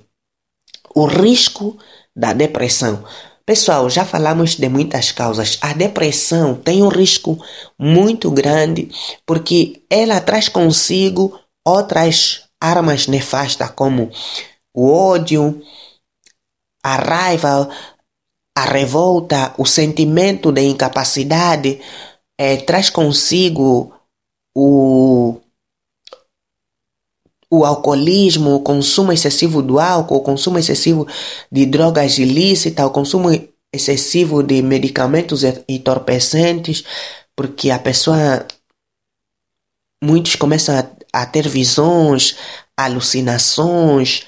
o 0.99 1.05
risco 1.05 1.77
da 2.15 2.33
depressão. 2.33 3.03
Pessoal, 3.45 3.89
já 3.89 4.05
falamos 4.05 4.55
de 4.55 4.69
muitas 4.69 5.11
causas. 5.11 5.57
A 5.61 5.73
depressão 5.73 6.55
tem 6.55 6.83
um 6.83 6.89
risco 6.89 7.43
muito 7.79 8.29
grande 8.29 8.89
porque 9.25 9.83
ela 9.89 10.19
traz 10.21 10.49
consigo 10.49 11.39
outras 11.65 12.43
armas 12.61 13.07
nefastas 13.07 13.71
como 13.71 14.11
o 14.75 14.91
ódio, 14.91 15.61
a 16.83 16.95
raiva, 16.95 17.69
a 18.55 18.65
revolta, 18.65 19.55
o 19.57 19.65
sentimento 19.65 20.51
de 20.51 20.61
incapacidade, 20.61 21.81
é, 22.37 22.57
traz 22.57 22.89
consigo 22.89 23.93
o 24.55 25.39
o 27.49 27.65
alcoolismo, 27.65 28.55
o 28.55 28.59
consumo 28.59 29.11
excessivo 29.11 29.61
do 29.61 29.79
álcool, 29.79 30.17
o 30.17 30.21
consumo 30.21 30.59
excessivo 30.59 31.07
de 31.51 31.65
drogas 31.65 32.17
ilícitas, 32.17 32.85
o 32.85 32.91
consumo 32.91 33.29
excessivo 33.73 34.43
de 34.43 34.61
medicamentos 34.61 35.43
entorpecentes, 35.67 36.83
porque 37.35 37.71
a 37.71 37.79
pessoa. 37.79 38.45
Muitos 40.01 40.35
começam 40.35 40.77
a, 40.79 41.21
a 41.21 41.25
ter 41.25 41.47
visões, 41.49 42.37
alucinações, 42.77 44.25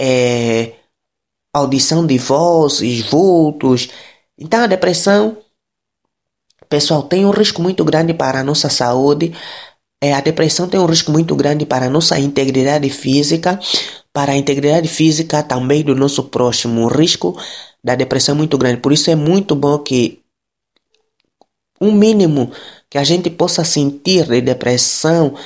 é, 0.00 0.72
audição 1.54 2.04
de 2.04 2.18
vozes, 2.18 3.08
vultos. 3.08 3.88
Então 4.36 4.64
a 4.64 4.66
depressão, 4.66 5.38
pessoal, 6.68 7.04
tem 7.04 7.24
um 7.24 7.30
risco 7.30 7.62
muito 7.62 7.84
grande 7.84 8.12
para 8.12 8.40
a 8.40 8.44
nossa 8.44 8.68
saúde 8.68 9.32
é, 10.02 10.12
a 10.12 10.20
depressão 10.20 10.68
tem 10.68 10.80
um 10.80 10.84
risco 10.84 11.12
muito 11.12 11.36
grande 11.36 11.64
para 11.64 11.86
a 11.86 11.88
nossa 11.88 12.18
integridade 12.18 12.90
física, 12.90 13.60
para 14.12 14.32
a 14.32 14.36
integridade 14.36 14.88
física 14.88 15.44
também 15.44 15.84
do 15.84 15.94
nosso 15.94 16.24
próximo. 16.24 16.82
O 16.82 16.88
risco 16.88 17.40
da 17.84 17.94
depressão 17.94 18.34
é 18.34 18.38
muito 18.38 18.58
grande. 18.58 18.80
Por 18.80 18.92
isso 18.92 19.12
é 19.12 19.14
muito 19.14 19.54
bom 19.54 19.78
que 19.78 20.20
um 21.80 21.92
mínimo 21.92 22.50
que 22.90 22.98
a 22.98 23.04
gente 23.04 23.30
possa 23.30 23.64
sentir 23.64 24.26
de 24.26 24.40
depressão, 24.40 25.36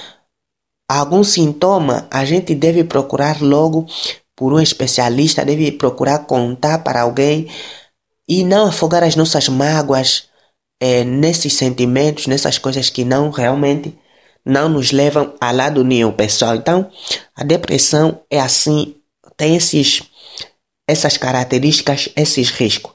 algum 0.91 1.23
sintoma, 1.23 2.09
a 2.11 2.25
gente 2.25 2.55
deve 2.55 2.83
procurar 2.83 3.43
logo 3.43 3.85
por 4.35 4.55
um 4.55 4.61
especialista, 4.61 5.45
deve 5.45 5.71
procurar 5.73 6.21
contar 6.21 6.79
para 6.79 7.03
alguém 7.03 7.47
e 8.27 8.43
não 8.43 8.69
afogar 8.69 9.05
as 9.05 9.17
nossas 9.17 9.51
mágoas 9.51 10.31
é, 10.81 11.05
nesses 11.05 11.53
sentimentos, 11.53 12.27
nessas 12.27 12.57
coisas 12.57 12.89
que 12.89 13.05
não 13.05 13.29
realmente 13.29 13.95
não 14.47 14.69
nos 14.69 14.93
levam 14.93 15.35
a 15.41 15.51
lado 15.51 15.83
nenhum, 15.83 16.13
pessoal. 16.13 16.55
Então, 16.55 16.89
a 17.35 17.43
depressão 17.43 18.21
é 18.31 18.41
assim, 18.41 18.95
tem 19.37 19.57
esses, 19.57 20.05
essas 20.87 21.17
características, 21.17 22.09
esses 22.15 22.51
riscos. 22.51 22.93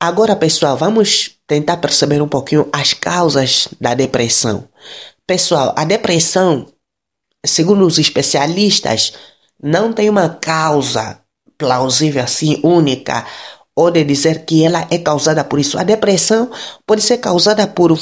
Agora, 0.00 0.34
pessoal, 0.34 0.78
vamos 0.78 1.32
tentar 1.46 1.76
perceber 1.76 2.22
um 2.22 2.28
pouquinho 2.28 2.66
as 2.72 2.94
causas 2.94 3.68
da 3.78 3.92
depressão. 3.92 4.66
Pessoal, 5.26 5.74
a 5.76 5.84
depressão, 5.84 6.66
segundo 7.44 7.86
os 7.86 7.98
especialistas, 7.98 9.12
não 9.62 9.92
tem 9.92 10.08
uma 10.08 10.30
causa 10.30 11.20
plausível 11.58 12.22
assim, 12.22 12.58
única, 12.64 13.26
ou 13.76 13.90
de 13.90 14.02
dizer 14.02 14.46
que 14.46 14.64
ela 14.64 14.86
é 14.90 14.96
causada 14.96 15.44
por 15.44 15.60
isso. 15.60 15.78
A 15.78 15.84
depressão 15.84 16.50
pode 16.86 17.02
ser 17.02 17.18
causada 17.18 17.66
por 17.66 17.98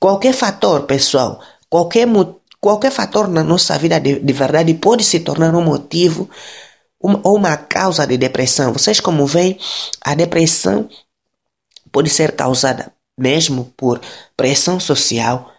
qualquer 0.00 0.32
fator, 0.32 0.84
pessoal. 0.84 1.42
Qualquer, 1.68 2.06
qualquer 2.60 2.90
fator 2.90 3.28
na 3.28 3.42
nossa 3.42 3.78
vida 3.78 3.98
de, 4.00 4.20
de 4.20 4.32
verdade 4.32 4.74
pode 4.74 5.04
se 5.04 5.20
tornar 5.20 5.54
um 5.54 5.64
motivo 5.64 6.28
uma, 7.00 7.20
ou 7.22 7.36
uma 7.36 7.56
causa 7.56 8.06
de 8.06 8.16
depressão. 8.16 8.72
Vocês, 8.72 9.00
como 9.00 9.26
veem, 9.26 9.58
a 10.00 10.14
depressão 10.14 10.88
pode 11.92 12.10
ser 12.10 12.32
causada 12.32 12.92
mesmo 13.18 13.72
por 13.76 14.00
pressão 14.36 14.78
social, 14.78 15.52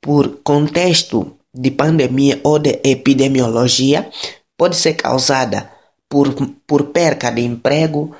por 0.00 0.40
contexto 0.42 1.36
de 1.54 1.70
pandemia 1.70 2.40
ou 2.42 2.58
de 2.58 2.80
epidemiologia, 2.84 4.10
pode 4.56 4.76
ser 4.76 4.94
causada 4.94 5.70
por, 6.08 6.34
por 6.66 6.86
perca 6.86 7.30
de 7.30 7.42
emprego, 7.42 8.14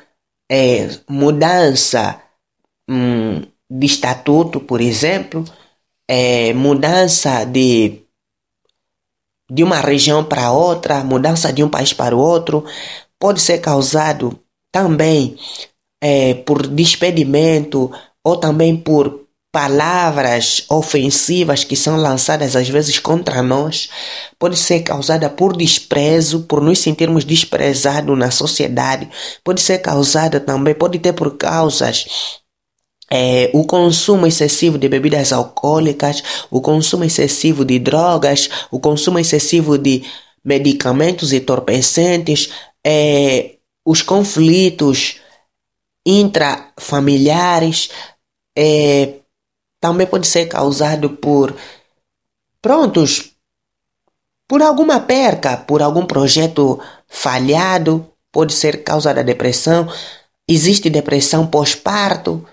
é, 0.50 0.88
mudança 1.08 2.20
hum, 2.88 3.42
de 3.68 3.86
estatuto, 3.86 4.60
por 4.60 4.80
exemplo, 4.80 5.44
é, 6.08 6.52
mudança 6.52 7.44
de, 7.44 8.02
de 9.50 9.62
uma 9.62 9.80
região 9.80 10.24
para 10.24 10.52
outra, 10.52 11.02
mudança 11.04 11.52
de 11.52 11.62
um 11.62 11.68
país 11.68 11.92
para 11.92 12.16
o 12.16 12.20
outro, 12.20 12.64
pode 13.18 13.40
ser 13.40 13.58
causado 13.58 14.38
também 14.72 15.36
é, 16.00 16.34
por 16.34 16.66
despedimento 16.66 17.90
ou 18.22 18.36
também 18.36 18.76
por 18.76 19.26
palavras 19.56 20.66
ofensivas 20.68 21.64
que 21.64 21.74
são 21.74 21.96
lançadas 21.96 22.54
às 22.54 22.68
vezes 22.68 22.98
contra 22.98 23.42
nós, 23.42 23.88
pode 24.38 24.54
ser 24.58 24.80
causada 24.80 25.30
por 25.30 25.56
desprezo, 25.56 26.42
por 26.42 26.60
nos 26.60 26.78
sentirmos 26.80 27.24
desprezados 27.24 28.18
na 28.18 28.30
sociedade, 28.30 29.08
pode 29.42 29.62
ser 29.62 29.78
causada 29.78 30.38
também, 30.38 30.74
pode 30.74 30.98
ter 30.98 31.14
por 31.14 31.38
causas 31.38 32.04
é, 33.10 33.50
o 33.52 33.64
consumo 33.64 34.26
excessivo 34.26 34.78
de 34.78 34.88
bebidas 34.88 35.32
alcoólicas, 35.32 36.22
o 36.50 36.60
consumo 36.60 37.04
excessivo 37.04 37.64
de 37.64 37.78
drogas, 37.78 38.48
o 38.70 38.80
consumo 38.80 39.18
excessivo 39.18 39.78
de 39.78 40.04
medicamentos 40.44 41.32
entorpecentes, 41.32 42.50
é, 42.84 43.56
os 43.84 44.02
conflitos 44.02 45.20
intrafamiliares, 46.04 47.90
é, 48.56 49.14
também 49.80 50.06
pode 50.06 50.26
ser 50.26 50.46
causado 50.46 51.10
por 51.10 51.54
prontos 52.60 53.36
por 54.48 54.62
alguma 54.62 55.00
perca, 55.00 55.56
por 55.56 55.82
algum 55.82 56.06
projeto 56.06 56.80
falhado, 57.08 58.08
pode 58.30 58.52
ser 58.52 58.84
causa 58.84 59.12
da 59.12 59.22
depressão. 59.22 59.88
Existe 60.48 60.88
depressão 60.88 61.46
pós-parto, 61.46 62.46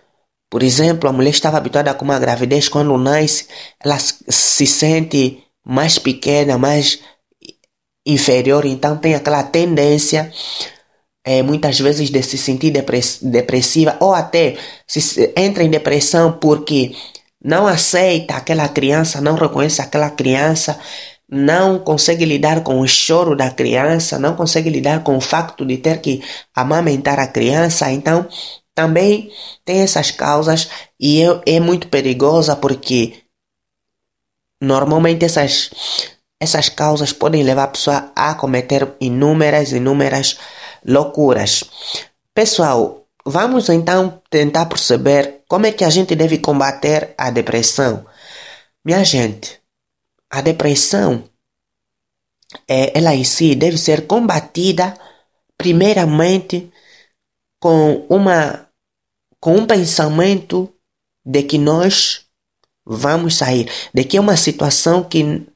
por 0.53 0.61
exemplo, 0.61 1.09
a 1.09 1.11
mulher 1.11 1.31
estava 1.31 1.57
habituada 1.57 1.91
com 1.95 2.05
uma 2.05 2.19
gravidez, 2.19 2.69
quando 2.69 2.95
nasce, 2.95 3.47
ela 3.83 3.97
se 3.97 4.67
sente 4.67 5.43
mais 5.65 5.97
pequena, 5.97 6.59
mais 6.59 6.99
inferior, 8.05 8.63
então 8.63 8.95
tem 8.95 9.15
aquela 9.15 9.41
tendência 9.41 10.31
é, 11.23 11.41
muitas 11.41 11.79
vezes 11.79 12.11
de 12.11 12.21
se 12.21 12.37
sentir 12.37 12.71
depressiva 13.23 13.97
ou 13.99 14.13
até 14.13 14.55
se 14.85 15.33
entra 15.35 15.63
em 15.63 15.71
depressão 15.71 16.33
porque 16.33 16.95
não 17.43 17.65
aceita 17.65 18.35
aquela 18.35 18.69
criança, 18.69 19.19
não 19.19 19.33
reconhece 19.33 19.81
aquela 19.81 20.11
criança, 20.11 20.79
não 21.27 21.79
consegue 21.79 22.25
lidar 22.25 22.61
com 22.61 22.79
o 22.79 22.87
choro 22.87 23.35
da 23.35 23.49
criança, 23.49 24.19
não 24.19 24.35
consegue 24.35 24.69
lidar 24.69 25.01
com 25.01 25.17
o 25.17 25.21
facto 25.21 25.65
de 25.65 25.77
ter 25.77 25.99
que 25.99 26.21
amamentar 26.53 27.19
a 27.19 27.25
criança, 27.25 27.91
então 27.91 28.27
também 28.75 29.31
tem 29.63 29.81
essas 29.81 30.11
causas 30.11 30.69
e 30.99 31.21
é, 31.21 31.57
é 31.57 31.59
muito 31.59 31.87
perigosa 31.87 32.55
porque 32.55 33.23
normalmente 34.59 35.25
essas, 35.25 35.69
essas 36.39 36.69
causas 36.69 37.13
podem 37.13 37.43
levar 37.43 37.63
a 37.63 37.67
pessoa 37.67 38.11
a 38.15 38.33
cometer 38.35 38.95
inúmeras, 38.99 39.71
inúmeras 39.71 40.37
loucuras. 40.85 41.63
Pessoal, 42.33 43.05
vamos 43.25 43.69
então 43.69 44.21
tentar 44.29 44.65
perceber 44.65 45.43
como 45.47 45.65
é 45.65 45.71
que 45.71 45.85
a 45.85 45.89
gente 45.89 46.15
deve 46.15 46.39
combater 46.39 47.13
a 47.17 47.29
depressão. 47.29 48.05
Minha 48.83 49.03
gente, 49.03 49.61
a 50.29 50.41
depressão, 50.41 51.23
é, 52.67 52.97
ela 52.97 53.13
em 53.13 53.23
si 53.23 53.55
deve 53.55 53.77
ser 53.77 54.07
combatida 54.07 54.95
primeiramente 55.57 56.72
com 57.63 58.05
uma 58.09 58.67
com 59.39 59.55
um 59.55 59.65
pensamento 59.65 60.69
de 61.25 61.43
que 61.43 61.57
nós 61.57 62.25
vamos 62.85 63.37
sair, 63.37 63.71
de 63.93 64.03
que 64.03 64.17
é 64.17 64.19
uma 64.19 64.35
situação 64.35 65.01
que 65.01 65.47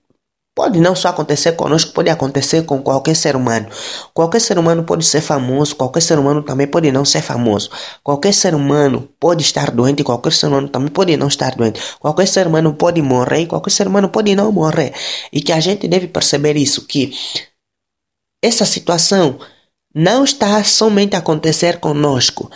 pode 0.56 0.80
não 0.80 0.96
só 0.96 1.10
acontecer 1.10 1.52
conosco, 1.52 1.91
pode 1.91 2.10
acontecer 2.10 2.63
com 2.63 2.82
qualquer 2.82 3.13
ser 3.13 3.36
humano. 3.36 3.67
Qualquer 4.13 4.39
ser 4.39 4.58
humano 4.58 4.86
pode 4.86 5.06
ser 5.06 5.20
famoso, 5.20 5.76
qualquer 5.76 6.00
ser 6.00 6.17
humano 6.17 6.41
também 6.41 6.65
pode 6.65 6.89
não 6.93 7.04
ser 7.04 7.22
famoso. 7.22 7.70
Qualquer 8.02 8.34
ser 8.34 8.56
humano 8.56 9.10
pode 9.20 9.43
estar 9.43 9.70
doente, 9.72 10.02
qualquer 10.02 10.32
ser 10.32 10.48
humano 10.48 10.70
também 10.70 10.89
pode 10.89 11.17
não 11.17 11.28
estar 11.28 11.56
doente. 11.56 11.82
Qualquer 12.00 12.28
ser 12.28 12.48
humano 12.48 12.74
pode 12.74 13.02
morrer, 13.02 13.48
qualquer 13.48 13.72
ser 13.72 13.86
humano 13.86 14.08
pode 14.08 14.34
não 14.34 14.50
morrer. 14.50 14.93
E 15.34 15.41
que 15.41 15.52
a 15.52 15.60
gente 15.60 15.89
deve 15.89 16.08
perceber 16.08 16.56
isso 16.56 16.88
que 16.88 17.13
essa 18.41 18.63
situação 18.65 19.38
não 19.97 20.23
está 20.23 20.63
somente 20.63 21.15
a 21.15 21.19
acontecer 21.19 21.79
conosco. 21.79 22.51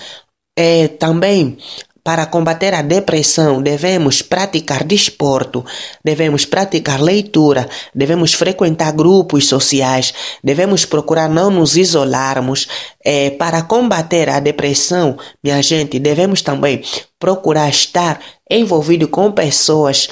É, 0.55 0.87
também 0.87 1.57
para 2.03 2.25
combater 2.25 2.73
a 2.73 2.81
depressão, 2.81 3.61
devemos 3.61 4.23
praticar 4.23 4.83
desporto, 4.83 5.63
devemos 6.03 6.45
praticar 6.45 6.99
leitura, 6.99 7.69
devemos 7.93 8.33
frequentar 8.33 8.91
grupos 8.91 9.47
sociais, 9.47 10.11
devemos 10.43 10.83
procurar 10.83 11.29
não 11.29 11.51
nos 11.51 11.77
isolarmos. 11.77 12.67
É, 13.03 13.31
para 13.31 13.61
combater 13.61 14.29
a 14.29 14.39
depressão, 14.39 15.17
minha 15.43 15.61
gente, 15.61 15.99
devemos 15.99 16.41
também 16.41 16.83
procurar 17.19 17.69
estar 17.69 18.19
envolvido 18.49 19.07
com 19.07 19.31
pessoas 19.31 20.09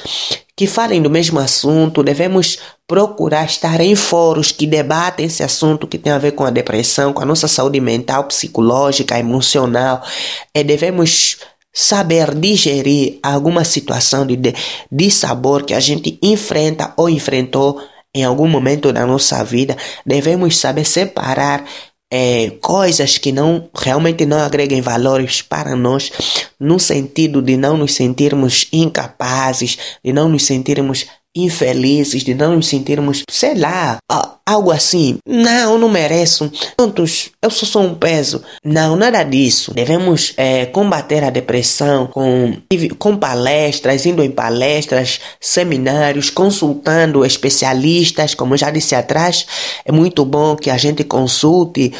que 0.56 0.68
falem 0.68 1.02
do 1.02 1.10
mesmo 1.10 1.40
assunto, 1.40 2.04
devemos 2.04 2.60
procurar 2.90 3.46
estar 3.46 3.80
em 3.82 3.96
fóruns 3.96 4.52
que 4.52 4.66
debatem 4.66 5.28
esse 5.28 5.44
assunto 5.44 5.86
que 5.86 6.00
tem 6.00 6.12
a 6.12 6.18
ver 6.18 6.32
com 6.32 6.44
a 6.44 6.50
depressão, 6.50 7.14
com 7.14 7.22
a 7.22 7.26
nossa 7.26 7.48
saúde 7.48 7.80
mental, 7.80 8.24
psicológica, 8.24 9.20
emocional. 9.20 10.04
É, 10.56 10.64
devemos 10.64 11.38
saber 11.72 12.34
digerir 12.34 13.20
alguma 13.22 13.64
situação 13.64 14.26
de, 14.26 14.36
de, 14.36 14.56
de 14.92 15.12
sabor 15.12 15.62
que 15.64 15.76
a 15.76 15.80
gente 15.80 16.18
enfrenta 16.20 16.92
ou 16.98 17.08
enfrentou 17.08 17.80
em 18.12 18.24
algum 18.24 18.48
momento 18.48 18.92
da 18.92 19.06
nossa 19.06 19.44
vida, 19.44 19.78
devemos 20.04 20.58
saber 20.58 20.84
separar 20.84 21.64
é, 22.12 22.50
coisas 22.60 23.20
que 23.20 23.32
não 23.32 23.70
realmente 23.72 24.26
não 24.26 24.40
agreguem 24.40 24.82
valores 24.82 25.44
para 25.44 25.76
nós, 25.76 26.12
no 26.60 26.80
sentido 26.80 27.40
de 27.40 27.56
não 27.56 27.78
nos 27.78 27.94
sentirmos 27.94 28.68
incapazes, 28.74 29.78
de 30.04 30.12
não 30.12 30.28
nos 30.28 30.44
sentirmos 30.44 31.06
infelizes, 31.36 32.24
de 32.24 32.34
não 32.34 32.56
nos 32.56 32.68
sentirmos, 32.68 33.24
sei 33.30 33.56
lá, 33.56 33.98
algo 34.46 34.72
assim. 34.72 35.18
Não, 35.28 35.78
não 35.78 35.90
mereço. 35.90 36.52
Prontos, 36.76 37.30
eu 37.42 37.50
só 37.50 37.66
sou 37.66 37.84
um 37.84 37.96
peso. 37.96 38.44
Não, 38.64 38.96
nada 38.96 39.24
disso. 39.24 39.74
Devemos 39.74 40.34
é, 40.38 40.66
combater 40.66 41.24
a 41.24 41.30
depressão 41.30 42.08
com, 42.08 42.58
com 42.98 43.18
palestras, 43.18 44.06
indo 44.06 44.24
em 44.24 44.32
palestras, 44.32 45.20
seminários, 45.40 46.30
consultando 46.30 47.26
especialistas, 47.26 48.34
como 48.34 48.58
já 48.58 48.72
disse 48.72 48.96
atrás. 48.96 49.46
É 49.86 49.92
muito 49.92 50.26
bom 50.26 50.56
que 50.56 50.70
a 50.70 50.78
gente 50.78 51.04
consulte 51.04 51.94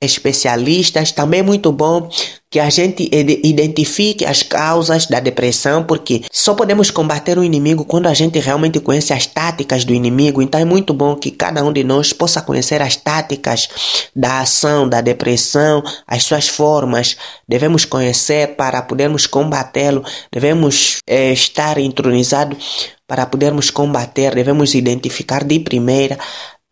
especialistas. 0.00 1.12
Também 1.12 1.40
é 1.40 1.42
muito 1.42 1.70
bom 1.70 2.08
que 2.50 2.58
a 2.58 2.68
gente 2.68 3.08
identifique 3.44 4.24
as 4.24 4.42
causas 4.42 5.06
da 5.06 5.20
depressão, 5.20 5.84
porque 5.84 6.22
só 6.32 6.52
podemos 6.54 6.90
combater 6.90 7.38
o 7.38 7.44
inimigo 7.44 7.84
quando 7.84 8.08
a 8.08 8.14
gente 8.14 8.40
realmente 8.40 8.80
conhece 8.80 9.12
as 9.12 9.26
táticas 9.26 9.84
do 9.84 9.94
inimigo. 9.94 10.42
Então 10.42 10.60
é 10.60 10.64
muito 10.64 10.92
bom 10.92 11.14
que 11.14 11.30
cada 11.30 11.62
um 11.62 11.72
de 11.72 11.84
nós 11.84 12.12
possa 12.12 12.42
conhecer 12.42 12.82
as 12.82 12.96
táticas 12.96 13.68
da 14.16 14.40
ação 14.40 14.88
da 14.88 15.00
depressão, 15.00 15.82
as 16.06 16.24
suas 16.24 16.48
formas. 16.48 17.16
Devemos 17.46 17.84
conhecer 17.84 18.56
para 18.56 18.82
podermos 18.82 19.28
combatê-lo. 19.28 20.02
Devemos 20.32 20.98
é, 21.06 21.32
estar 21.32 21.78
entronizados 21.78 22.90
para 23.06 23.26
podermos 23.26 23.70
combater, 23.70 24.36
devemos 24.36 24.72
identificar 24.72 25.42
de 25.42 25.58
primeira 25.58 26.16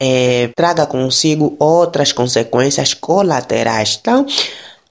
é, 0.01 0.49
traga 0.55 0.87
consigo 0.87 1.57
outras 1.59 2.13
consequências 2.13 2.95
colaterais. 2.95 3.99
Então, 4.01 4.27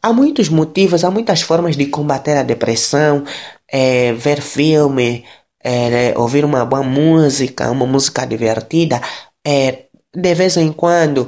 há 0.02 0.12
muitos 0.12 0.50
motivos, 0.50 1.04
há 1.04 1.12
muitas 1.12 1.42
formas 1.42 1.78
de 1.78 1.86
combater 1.88 2.38
a 2.38 2.44
depressão, 2.44 3.24
é, 3.72 4.14
ver 4.14 4.42
filme, 4.42 5.24
é, 5.64 5.90
né, 5.90 6.18
ouvir 6.18 6.46
uma 6.46 6.66
boa 6.66 6.84
música, 6.84 7.72
uma 7.72 7.86
música 7.86 8.26
divertida, 8.26 9.02
é, 9.46 9.86
de 10.16 10.34
vez 10.34 10.58
em 10.58 10.72
quando 10.72 11.28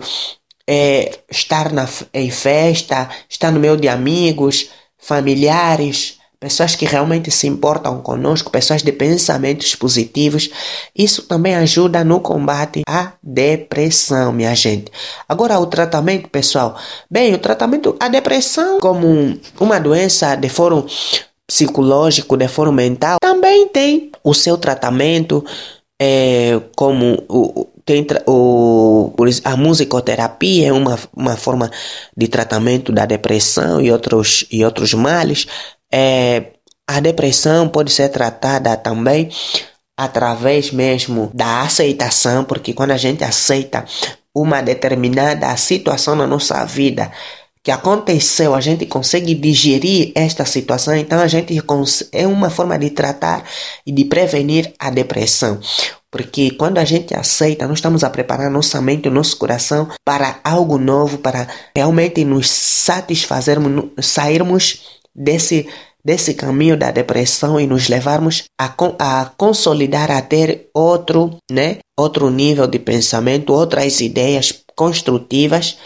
é, 0.68 1.20
estar 1.30 1.72
na, 1.72 1.88
em 2.14 2.30
festa, 2.30 3.10
estar 3.28 3.52
no 3.52 3.60
meio 3.60 3.78
de 3.78 3.88
amigos, 3.88 4.70
familiares, 4.98 6.19
pessoas 6.40 6.76
que 6.76 6.86
realmente 6.86 7.30
se 7.30 7.48
importam 7.48 8.02
conosco, 8.02 8.50
pessoas 8.50 8.82
de 8.82 8.92
pensamentos 8.92 9.76
positivos. 9.76 10.50
Isso 10.98 11.24
também 11.24 11.56
ajuda 11.56 12.04
no 12.04 12.22
combate 12.22 12.82
à 12.88 13.14
depressão, 13.22 14.32
minha 14.32 14.56
gente. 14.56 14.92
Agora, 15.28 15.60
o 15.60 15.66
tratamento, 15.66 16.30
pessoal. 16.30 16.78
Bem, 17.12 17.34
o 17.34 17.40
tratamento, 17.40 17.96
a 18.00 18.08
depressão, 18.08 18.80
como 18.80 19.38
uma 19.60 19.80
doença 19.80 20.36
de 20.36 20.48
foro 20.48 20.86
psicológico, 21.46 22.38
de 22.38 22.48
foro 22.48 22.72
mental, 22.72 23.18
também 23.20 23.68
tem 23.68 24.12
o 24.24 24.34
seu 24.34 24.58
tratamento, 24.58 25.44
é, 26.00 26.62
como 26.76 27.24
o, 27.28 27.68
tem 27.84 28.06
o, 28.28 29.12
a 29.44 29.58
musicoterapia 29.58 30.68
é 30.68 30.72
uma, 30.72 30.98
uma 31.12 31.36
forma 31.36 31.72
de 32.16 32.28
tratamento 32.28 32.92
da 32.92 33.04
depressão 33.06 33.82
e 33.82 33.92
outros, 33.92 34.46
e 34.52 34.64
outros 34.64 34.94
males. 34.94 35.48
É, 35.92 36.54
a 36.88 37.00
depressão 37.00 37.68
pode 37.68 37.92
ser 37.92 38.10
tratada 38.10 38.76
também 38.78 39.30
através 39.98 40.72
mesmo 40.72 41.30
da 41.34 41.62
aceitação, 41.62 42.44
porque 42.46 42.74
quando 42.74 42.92
a 42.92 42.98
gente 42.98 43.24
aceita 43.24 43.86
uma 44.34 44.62
determinada 44.62 45.56
situação 45.58 46.16
na 46.16 46.26
nossa 46.26 46.64
vida 46.66 47.12
que 47.62 47.72
aconteceu, 47.72 48.56
a 48.56 48.62
gente 48.62 48.86
consegue 48.86 49.36
digerir 49.36 50.14
esta 50.16 50.46
situação, 50.46 50.96
então 50.96 51.20
a 51.20 51.28
gente 51.28 51.62
é 52.14 52.26
uma 52.26 52.50
forma 52.50 52.80
de 52.80 52.90
tratar 52.90 53.44
e 53.86 53.92
de 53.92 54.06
prevenir 54.06 54.74
a 54.80 54.90
depressão. 54.90 55.60
Porque 56.10 56.52
quando 56.52 56.80
a 56.80 56.86
gente 56.86 57.14
aceita, 57.14 57.68
nós 57.68 57.78
estamos 57.78 58.04
a 58.04 58.10
preparar 58.10 58.50
nossa 58.50 58.82
mente 58.82 59.08
e 59.08 59.12
nosso 59.12 59.38
coração 59.38 59.88
para 60.04 60.40
algo 60.44 60.78
novo, 60.80 61.20
para 61.20 61.48
realmente 61.76 62.24
nos 62.26 62.50
satisfazermos, 62.50 63.92
sairmos 64.00 64.99
desse, 65.16 65.68
desse 66.04 66.34
caminho 66.34 66.78
da 66.78 66.92
depressão 66.92 67.60
e 67.60 67.68
nos 67.68 67.88
levarmos 67.88 68.46
a, 68.60 68.74
a 69.00 69.26
consolidar, 69.38 70.12
a 70.12 70.22
ter 70.22 70.70
outro, 70.74 71.38
né, 71.52 71.80
outro 71.98 72.30
nível 72.30 72.68
de 72.68 72.80
pensamento, 72.80 73.54
outras 73.54 74.00
ideias 74.00 74.64
construtivas. 74.76 75.78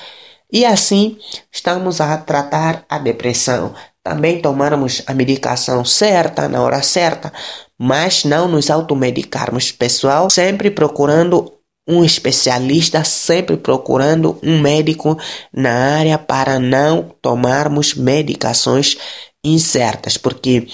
E 0.52 0.66
assim 0.66 1.18
estamos 1.52 2.00
a 2.00 2.18
tratar 2.18 2.86
a 2.88 3.00
depressão. 3.00 3.74
Também 4.04 4.42
tomarmos 4.42 5.02
a 5.08 5.14
medicação 5.14 5.86
certa, 5.86 6.50
na 6.50 6.62
hora 6.62 6.82
certa, 6.82 7.32
mas 7.80 8.26
não 8.26 8.48
nos 8.48 8.70
automedicarmos, 8.70 9.72
pessoal, 9.72 10.30
sempre 10.30 10.70
procurando 10.70 11.53
um 11.88 12.04
especialista, 12.04 13.04
sempre 13.04 13.58
procurando 13.58 14.38
um 14.42 14.60
médico 14.60 15.18
na 15.52 15.98
área 15.98 16.18
para 16.18 16.60
não 16.60 17.12
tomarmos 17.22 17.94
medicações 17.94 18.98
incertas, 19.44 20.18
porque 20.18 20.68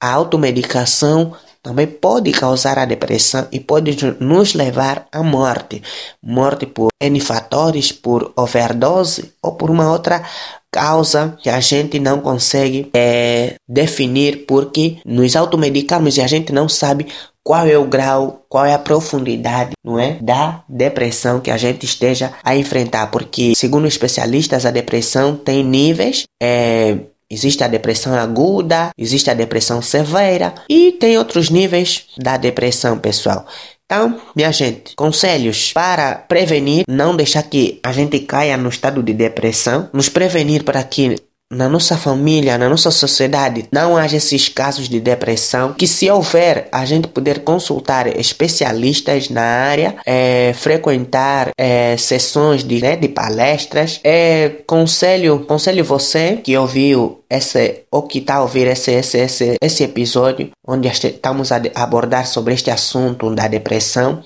a 0.00 0.12
automedicação 0.12 1.32
também 1.62 1.86
pode 1.86 2.32
causar 2.32 2.76
a 2.76 2.84
depressão 2.84 3.46
e 3.52 3.60
pode 3.60 3.96
nos 4.18 4.54
levar 4.54 5.06
à 5.12 5.22
morte. 5.22 5.80
Morte 6.20 6.66
por 6.66 6.88
N 7.00 7.20
fatores, 7.20 7.92
por 7.92 8.32
overdose 8.36 9.32
ou 9.40 9.52
por 9.52 9.70
uma 9.70 9.90
outra 9.90 10.24
causa 10.72 11.38
que 11.40 11.48
a 11.48 11.60
gente 11.60 12.00
não 12.00 12.20
consegue 12.20 12.90
é, 12.94 13.54
definir 13.68 14.46
porque 14.46 14.96
nos 15.04 15.36
automedicamos 15.36 16.16
e 16.16 16.22
a 16.22 16.26
gente 16.26 16.52
não 16.52 16.68
sabe 16.68 17.06
qual 17.44 17.66
é 17.66 17.76
o 17.76 17.86
grau, 17.86 18.44
qual 18.48 18.64
é 18.64 18.74
a 18.74 18.78
profundidade, 18.78 19.72
não 19.84 19.98
é, 19.98 20.18
da 20.20 20.62
depressão 20.68 21.40
que 21.40 21.50
a 21.50 21.56
gente 21.56 21.84
esteja 21.84 22.32
a 22.42 22.56
enfrentar, 22.56 23.08
porque 23.08 23.52
segundo 23.56 23.86
especialistas 23.86 24.64
a 24.64 24.70
depressão 24.70 25.36
tem 25.36 25.64
níveis, 25.64 26.24
é, 26.40 26.98
existe 27.28 27.64
a 27.64 27.68
depressão 27.68 28.14
aguda, 28.14 28.90
existe 28.96 29.30
a 29.30 29.34
depressão 29.34 29.80
severa 29.80 30.54
e 30.68 30.92
tem 30.92 31.16
outros 31.16 31.50
níveis 31.50 32.06
da 32.18 32.36
depressão, 32.36 32.98
pessoal. 32.98 33.46
Então, 33.84 34.18
minha 34.34 34.50
gente, 34.50 34.94
conselhos 34.96 35.72
para 35.72 36.14
prevenir, 36.14 36.84
não 36.88 37.14
deixar 37.14 37.42
que 37.42 37.78
a 37.82 37.92
gente 37.92 38.20
caia 38.20 38.56
no 38.56 38.68
estado 38.68 39.02
de 39.02 39.12
depressão, 39.12 39.90
nos 39.92 40.08
prevenir 40.08 40.64
para 40.64 40.82
que 40.82 41.16
na 41.52 41.68
nossa 41.68 41.96
família, 41.96 42.56
na 42.56 42.68
nossa 42.68 42.90
sociedade, 42.90 43.66
não 43.70 43.96
haja 43.96 44.16
esses 44.16 44.48
casos 44.48 44.88
de 44.88 44.98
depressão, 44.98 45.74
que 45.74 45.86
se 45.86 46.10
houver, 46.10 46.68
a 46.72 46.84
gente 46.86 47.08
poder 47.08 47.40
consultar 47.40 48.06
especialistas 48.18 49.28
na 49.28 49.42
área, 49.42 49.96
é, 50.06 50.52
frequentar 50.54 51.50
é, 51.58 51.96
sessões 51.98 52.64
de, 52.64 52.80
né, 52.80 52.96
de 52.96 53.08
palestras. 53.08 54.00
É, 54.02 54.48
conselho, 54.66 55.40
conselho 55.40 55.84
você 55.84 56.40
que 56.42 56.56
ouviu 56.56 57.22
esse, 57.28 57.84
ou 57.90 58.02
que 58.02 58.18
está 58.18 58.36
a 58.36 58.42
ouvir 58.42 58.66
esse, 58.66 58.92
esse, 58.92 59.18
esse, 59.18 59.56
esse 59.60 59.84
episódio, 59.84 60.50
onde 60.66 60.88
estamos 60.88 61.52
a 61.52 61.60
abordar 61.74 62.26
sobre 62.26 62.54
este 62.54 62.70
assunto 62.70 63.34
da 63.34 63.46
depressão, 63.46 64.22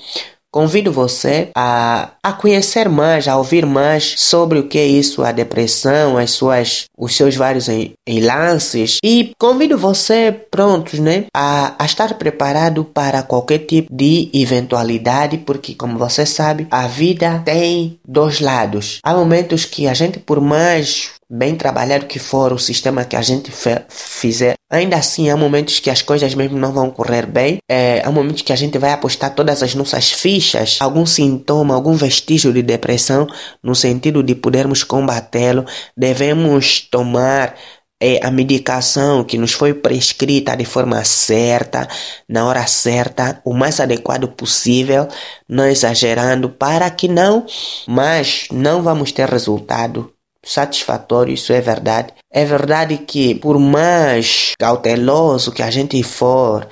Convido 0.56 0.90
você 0.90 1.50
a, 1.54 2.12
a 2.22 2.32
conhecer 2.32 2.88
mais, 2.88 3.28
a 3.28 3.36
ouvir 3.36 3.66
mais 3.66 4.14
sobre 4.16 4.58
o 4.58 4.66
que 4.66 4.78
é 4.78 4.86
isso, 4.86 5.22
a 5.22 5.30
depressão, 5.30 6.16
as 6.16 6.30
suas, 6.30 6.86
os 6.96 7.14
seus 7.14 7.36
vários 7.36 7.66
enlaces. 8.08 8.96
E 9.04 9.34
convido 9.38 9.76
você, 9.76 10.32
prontos, 10.32 10.98
né, 10.98 11.26
a, 11.36 11.74
a 11.78 11.84
estar 11.84 12.14
preparado 12.14 12.86
para 12.86 13.22
qualquer 13.22 13.66
tipo 13.66 13.94
de 13.94 14.30
eventualidade, 14.32 15.36
porque, 15.36 15.74
como 15.74 15.98
você 15.98 16.24
sabe, 16.24 16.66
a 16.70 16.86
vida 16.86 17.42
tem 17.44 18.00
dois 18.08 18.40
lados. 18.40 19.00
Há 19.02 19.12
momentos 19.12 19.66
que 19.66 19.86
a 19.86 19.92
gente, 19.92 20.18
por 20.18 20.40
mais 20.40 21.10
bem 21.28 21.56
trabalhado 21.56 22.06
que 22.06 22.18
for 22.18 22.52
o 22.52 22.58
sistema 22.58 23.04
que 23.04 23.16
a 23.16 23.22
gente 23.22 23.50
fizer, 23.88 24.54
ainda 24.70 24.96
assim 24.96 25.28
há 25.28 25.36
momentos 25.36 25.80
que 25.80 25.90
as 25.90 26.02
coisas 26.02 26.34
mesmo 26.34 26.58
não 26.58 26.72
vão 26.72 26.90
correr 26.90 27.26
bem. 27.26 27.58
É, 27.68 28.00
há 28.04 28.10
momentos 28.10 28.42
que 28.42 28.52
a 28.52 28.56
gente 28.56 28.78
vai 28.78 28.92
apostar 28.92 29.34
todas 29.34 29.62
as 29.62 29.74
nossas 29.74 30.12
fichas, 30.12 30.78
algum 30.80 31.04
sintoma, 31.04 31.74
algum 31.74 31.94
vestígio 31.94 32.52
de 32.52 32.62
depressão, 32.62 33.26
no 33.62 33.74
sentido 33.74 34.22
de 34.22 34.34
podermos 34.34 34.84
combatê-lo. 34.84 35.64
Devemos 35.96 36.80
tomar 36.80 37.54
é 37.98 38.20
a 38.22 38.30
medicação 38.30 39.24
que 39.24 39.38
nos 39.38 39.52
foi 39.52 39.72
prescrita 39.72 40.54
de 40.54 40.66
forma 40.66 41.02
certa, 41.02 41.88
na 42.28 42.44
hora 42.44 42.66
certa, 42.66 43.40
o 43.42 43.54
mais 43.54 43.80
adequado 43.80 44.28
possível, 44.28 45.08
não 45.48 45.66
exagerando, 45.66 46.50
para 46.50 46.90
que 46.90 47.08
não, 47.08 47.46
mas 47.88 48.48
não 48.52 48.82
vamos 48.82 49.12
ter 49.12 49.26
resultado 49.28 50.12
satisfatório, 50.46 51.34
isso 51.34 51.52
é 51.52 51.60
verdade. 51.60 52.14
É 52.32 52.44
verdade 52.44 52.98
que, 52.98 53.34
por 53.34 53.58
mais 53.58 54.54
cauteloso 54.58 55.52
que 55.52 55.62
a 55.62 55.70
gente 55.70 56.02
for, 56.02 56.66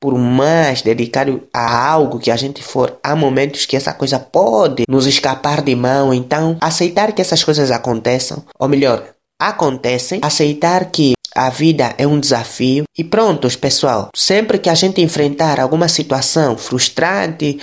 por 0.00 0.16
mais 0.18 0.82
dedicado 0.82 1.42
a 1.52 1.88
algo 1.88 2.18
que 2.18 2.30
a 2.30 2.36
gente 2.36 2.62
for, 2.62 2.98
há 3.02 3.14
momentos 3.14 3.66
que 3.66 3.76
essa 3.76 3.92
coisa 3.92 4.18
pode 4.18 4.84
nos 4.88 5.06
escapar 5.06 5.62
de 5.62 5.76
mão. 5.76 6.12
Então, 6.12 6.56
aceitar 6.60 7.12
que 7.12 7.20
essas 7.20 7.44
coisas 7.44 7.70
aconteçam, 7.70 8.42
ou 8.58 8.68
melhor, 8.68 9.04
acontecem, 9.38 10.20
aceitar 10.22 10.86
que 10.86 11.12
a 11.34 11.48
vida 11.48 11.94
é 11.96 12.06
um 12.06 12.18
desafio 12.18 12.84
e 12.96 13.04
prontos, 13.04 13.54
pessoal. 13.56 14.08
Sempre 14.14 14.58
que 14.58 14.68
a 14.68 14.74
gente 14.74 15.00
enfrentar 15.00 15.60
alguma 15.60 15.88
situação 15.88 16.56
frustrante, 16.56 17.58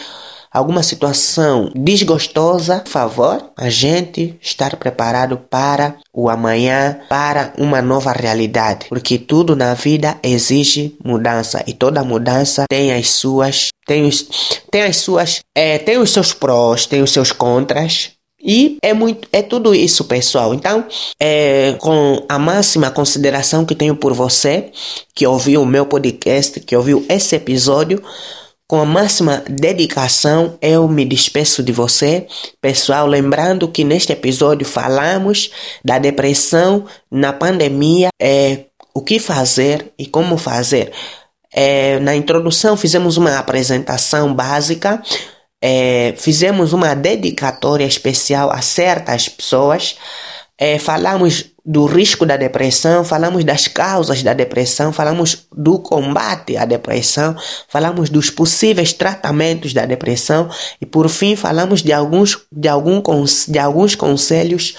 alguma 0.57 0.83
situação 0.83 1.71
desgostosa, 1.75 2.79
por 2.79 2.89
favor, 2.89 3.51
a 3.55 3.69
gente 3.69 4.37
estar 4.41 4.75
preparado 4.75 5.37
para 5.37 5.95
o 6.11 6.29
amanhã, 6.29 6.99
para 7.07 7.53
uma 7.57 7.81
nova 7.81 8.11
realidade, 8.11 8.87
porque 8.89 9.17
tudo 9.17 9.55
na 9.55 9.73
vida 9.73 10.17
exige 10.23 10.97
mudança. 11.03 11.63
E 11.67 11.73
toda 11.73 12.03
mudança 12.03 12.65
tem 12.69 12.91
as 12.91 13.09
suas 13.09 13.67
tem 13.85 14.05
os, 14.05 14.27
tem 14.69 14.83
as 14.83 14.97
suas 14.97 15.41
é, 15.55 15.77
tem 15.77 15.97
os 15.97 16.11
seus 16.11 16.33
prós, 16.33 16.85
tem 16.85 17.01
os 17.01 17.11
seus 17.11 17.31
contras, 17.31 18.11
e 18.39 18.77
é 18.83 18.93
muito, 18.93 19.27
é 19.33 19.41
tudo 19.41 19.73
isso, 19.73 20.05
pessoal. 20.05 20.53
Então, 20.53 20.85
é, 21.19 21.75
com 21.79 22.23
a 22.29 22.37
máxima 22.37 22.91
consideração 22.91 23.65
que 23.65 23.75
tenho 23.75 23.95
por 23.95 24.13
você, 24.13 24.71
que 25.13 25.25
ouviu 25.25 25.63
o 25.63 25.65
meu 25.65 25.85
podcast, 25.85 26.59
que 26.59 26.75
ouviu 26.75 27.03
esse 27.09 27.35
episódio, 27.35 28.01
com 28.67 28.81
a 28.81 28.85
máxima 28.85 29.43
dedicação, 29.49 30.57
eu 30.61 30.87
me 30.89 31.05
despeço 31.05 31.63
de 31.63 31.71
você, 31.71 32.27
pessoal. 32.59 33.07
Lembrando 33.07 33.69
que 33.69 33.83
neste 33.83 34.11
episódio 34.11 34.67
falamos 34.67 35.49
da 35.83 35.97
depressão 35.97 36.85
na 37.09 37.31
pandemia, 37.31 38.09
é, 38.21 38.65
o 38.93 39.01
que 39.01 39.19
fazer 39.19 39.93
e 39.97 40.05
como 40.05 40.37
fazer. 40.37 40.91
É, 41.53 41.97
na 41.99 42.13
introdução 42.13 42.75
fizemos 42.75 43.15
uma 43.15 43.39
apresentação 43.39 44.33
básica, 44.33 45.01
é, 45.61 46.13
fizemos 46.17 46.73
uma 46.73 46.93
dedicatória 46.93 47.85
especial 47.85 48.51
a 48.51 48.61
certas 48.61 49.29
pessoas, 49.29 49.97
é, 50.57 50.77
falamos 50.77 51.45
do 51.67 51.85
risco 51.85 52.25
da 52.25 52.37
depressão, 52.37 53.03
falamos 53.03 53.43
das 53.43 53.67
causas 53.67 54.23
da 54.23 54.33
depressão, 54.33 54.93
falamos 54.93 55.47
do 55.51 55.77
combate 55.79 56.55
à 56.55 56.63
depressão, 56.63 57.35
falamos 57.67 58.09
dos 58.09 58.29
possíveis 58.29 58.93
tratamentos 58.93 59.73
da 59.73 59.85
depressão 59.85 60.49
e 60.79 60.85
por 60.85 61.09
fim 61.09 61.35
falamos 61.35 61.83
de 61.83 61.91
alguns, 61.91 62.39
de 62.49 62.69
algum, 62.69 63.03
de 63.49 63.59
alguns 63.59 63.95
conselhos 63.95 64.75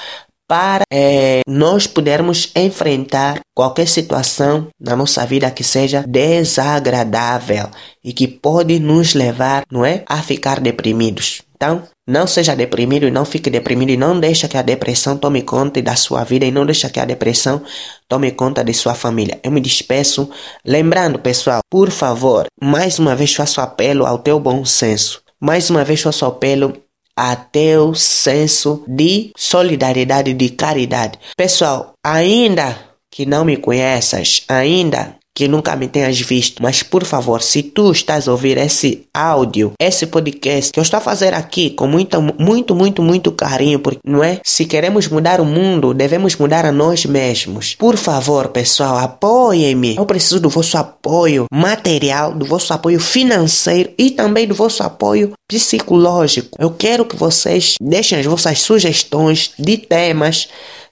para 0.49 0.85
é, 0.91 1.43
nós 1.47 1.87
podermos 1.87 2.51
enfrentar 2.57 3.41
qualquer 3.55 3.87
situação 3.87 4.69
na 4.81 4.97
nossa 4.97 5.27
vida 5.27 5.51
que 5.51 5.63
seja 5.63 6.03
desagradável 6.09 7.69
e 8.03 8.15
que 8.15 8.27
pode 8.27 8.81
nos 8.81 9.13
levar, 9.13 9.65
não 9.71 9.85
é, 9.85 10.05
a 10.09 10.23
ficar 10.23 10.59
deprimidos. 10.59 11.43
Então, 11.59 11.83
não 12.07 12.25
seja 12.25 12.55
deprimido 12.55 13.11
não 13.11 13.25
fique 13.25 13.51
deprimido 13.51 13.91
e 13.91 13.97
não 13.97 14.19
deixe 14.19 14.47
que 14.47 14.57
a 14.57 14.63
depressão 14.63 15.17
tome 15.17 15.43
conta 15.43 15.83
da 15.83 15.97
sua 15.97 16.23
vida 16.23 16.47
e 16.47 16.53
não 16.53 16.65
deixe 16.65 16.89
que 16.89 17.01
a 17.01 17.05
depressão 17.05 17.61
tome 18.09 18.31
conta 18.31 18.63
de 18.63 18.73
sua 18.73 18.95
família. 18.95 19.41
Eu 19.43 19.51
me 19.51 19.61
despeço 19.61 20.31
lembrando, 20.65 21.19
pessoal, 21.19 21.59
por 21.69 21.91
favor, 21.91 22.47
mais 22.63 23.01
uma 23.01 23.17
vez 23.17 23.35
faço 23.35 23.61
apelo 23.61 24.07
ao 24.07 24.19
teu 24.19 24.39
bom 24.39 24.65
senso. 24.65 25.21
Mais 25.41 25.69
uma 25.69 25.83
vez 25.83 26.01
faço 26.01 26.25
apelo 26.25 26.75
a 27.17 27.35
teu 27.35 27.93
senso 27.93 28.85
de 28.87 29.33
solidariedade, 29.37 30.33
de 30.35 30.51
caridade. 30.51 31.19
Pessoal, 31.37 31.93
ainda 32.07 32.79
que 33.11 33.27
não 33.27 33.45
me 33.45 33.57
conheças, 33.57 34.45
ainda 34.49 35.17
que 35.39 35.47
nunca 35.47 35.77
me 35.77 35.87
tenhas 35.87 36.19
visto, 36.19 36.61
mas 36.61 36.83
por 36.83 37.05
favor, 37.05 37.41
se 37.41 37.63
tu 37.63 37.93
estás 37.93 38.27
a 38.27 38.33
ouvir 38.33 38.59
esse 38.59 39.07
áudio, 39.15 39.71
esse 39.81 40.05
podcast 40.09 40.73
que 40.73 40.81
eu 40.81 40.83
estou 40.83 40.99
a 40.99 41.01
fazer 41.01 41.33
aqui 41.33 41.71
com 41.71 41.87
muito, 41.87 42.21
muito, 42.21 42.75
muito, 42.75 43.05
muito 43.05 43.31
carinho, 43.31 43.79
porque 43.79 44.01
não 44.05 44.25
é? 44.25 44.41
Se 44.43 44.65
queremos 44.65 45.07
mudar 45.07 45.41
o 45.41 45.45
mundo, 45.45 45.95
devemos 45.95 46.35
mudar 46.35 46.67
a 46.67 46.73
nós 46.73 47.07
mesmos. 47.07 47.77
Por 47.77 47.97
favor, 47.97 48.49
pessoal, 48.49 48.99
apoiem-me. 48.99 49.95
Eu 49.95 50.05
preciso 50.05 50.41
do 50.41 50.49
vosso 50.49 50.77
apoio 50.77 51.45
material, 51.53 52.35
do 52.35 52.45
vosso 52.45 52.73
apoio 52.73 52.99
financeiro 52.99 53.91
e 53.97 54.11
também 54.11 54.45
do 54.45 54.57
vosso 54.57 54.83
apoio 54.83 55.35
psicológico. 55.49 56.59
Eu 56.61 56.73
quero 56.73 57.05
que 57.05 57.15
vocês 57.15 57.77
deixem 57.81 58.19
as 58.19 58.27
vossas 58.27 58.59
sugestões 58.61 59.53
de 59.57 59.77
temas 59.77 60.49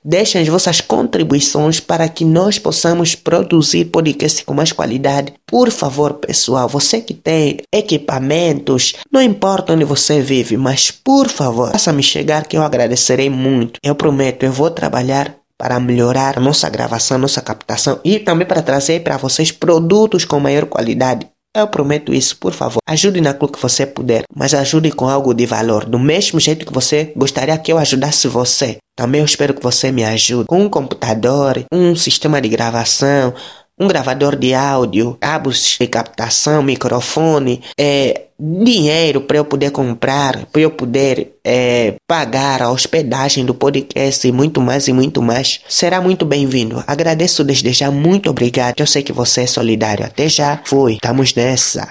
Deixem 0.08 0.40
as 0.40 0.46
vossas 0.46 0.80
contribuições 0.80 1.80
para 1.80 2.08
que 2.08 2.24
nós 2.24 2.60
possamos 2.60 3.16
produzir 3.16 3.86
podcast 3.86 4.44
com 4.44 4.54
mais 4.54 4.70
qualidade. 4.70 5.34
Por 5.44 5.68
favor, 5.68 6.14
pessoal, 6.14 6.68
você 6.68 7.00
que 7.00 7.12
tem 7.12 7.58
equipamentos, 7.74 8.94
não 9.10 9.20
importa 9.20 9.72
onde 9.72 9.82
você 9.84 10.20
vive, 10.20 10.56
mas 10.56 10.92
por 10.92 11.26
favor, 11.28 11.72
faça-me 11.72 12.04
chegar 12.04 12.46
que 12.46 12.56
eu 12.56 12.62
agradecerei 12.62 13.28
muito. 13.28 13.80
Eu 13.82 13.96
prometo, 13.96 14.44
eu 14.44 14.52
vou 14.52 14.70
trabalhar 14.70 15.34
para 15.58 15.80
melhorar 15.80 16.38
a 16.38 16.40
nossa 16.40 16.70
gravação, 16.70 17.18
nossa 17.18 17.40
captação 17.40 17.98
e 18.04 18.20
também 18.20 18.46
para 18.46 18.62
trazer 18.62 19.02
para 19.02 19.16
vocês 19.16 19.50
produtos 19.50 20.24
com 20.24 20.38
maior 20.38 20.66
qualidade. 20.66 21.26
Eu 21.56 21.66
prometo 21.66 22.12
isso, 22.12 22.36
por 22.36 22.52
favor. 22.52 22.80
Ajude 22.86 23.18
naquilo 23.18 23.50
que 23.50 23.60
você 23.60 23.86
puder, 23.86 24.24
mas 24.34 24.52
ajude 24.52 24.92
com 24.92 25.08
algo 25.08 25.32
de 25.32 25.46
valor. 25.46 25.86
Do 25.86 25.98
mesmo 25.98 26.38
jeito 26.38 26.66
que 26.66 26.72
você 26.72 27.14
gostaria 27.16 27.56
que 27.56 27.72
eu 27.72 27.78
ajudasse 27.78 28.28
você. 28.28 28.76
Também 28.94 29.20
eu 29.20 29.24
espero 29.24 29.54
que 29.54 29.62
você 29.62 29.90
me 29.90 30.04
ajude 30.04 30.46
com 30.46 30.60
um 30.60 30.68
computador, 30.68 31.64
um 31.72 31.96
sistema 31.96 32.42
de 32.42 32.50
gravação, 32.50 33.32
um 33.78 33.86
gravador 33.86 34.36
de 34.36 34.54
áudio, 34.54 35.16
cabos 35.20 35.76
de 35.78 35.86
captação, 35.86 36.62
microfone, 36.62 37.62
é, 37.78 38.22
dinheiro 38.38 39.20
para 39.20 39.38
eu 39.38 39.44
poder 39.44 39.70
comprar, 39.70 40.46
para 40.46 40.62
eu 40.62 40.70
poder 40.70 41.36
é, 41.44 41.94
pagar 42.06 42.62
a 42.62 42.70
hospedagem 42.70 43.44
do 43.44 43.54
podcast 43.54 44.26
e 44.26 44.32
muito 44.32 44.60
mais 44.60 44.88
e 44.88 44.92
muito 44.92 45.22
mais, 45.22 45.60
será 45.68 46.00
muito 46.00 46.24
bem-vindo. 46.24 46.82
Agradeço 46.86 47.44
desde 47.44 47.72
já, 47.72 47.90
muito 47.90 48.30
obrigado. 48.30 48.80
Eu 48.80 48.86
sei 48.86 49.02
que 49.02 49.12
você 49.12 49.42
é 49.42 49.46
solidário. 49.46 50.04
Até 50.04 50.28
já, 50.28 50.60
fui, 50.64 50.94
estamos 50.94 51.34
nessa. 51.34 51.84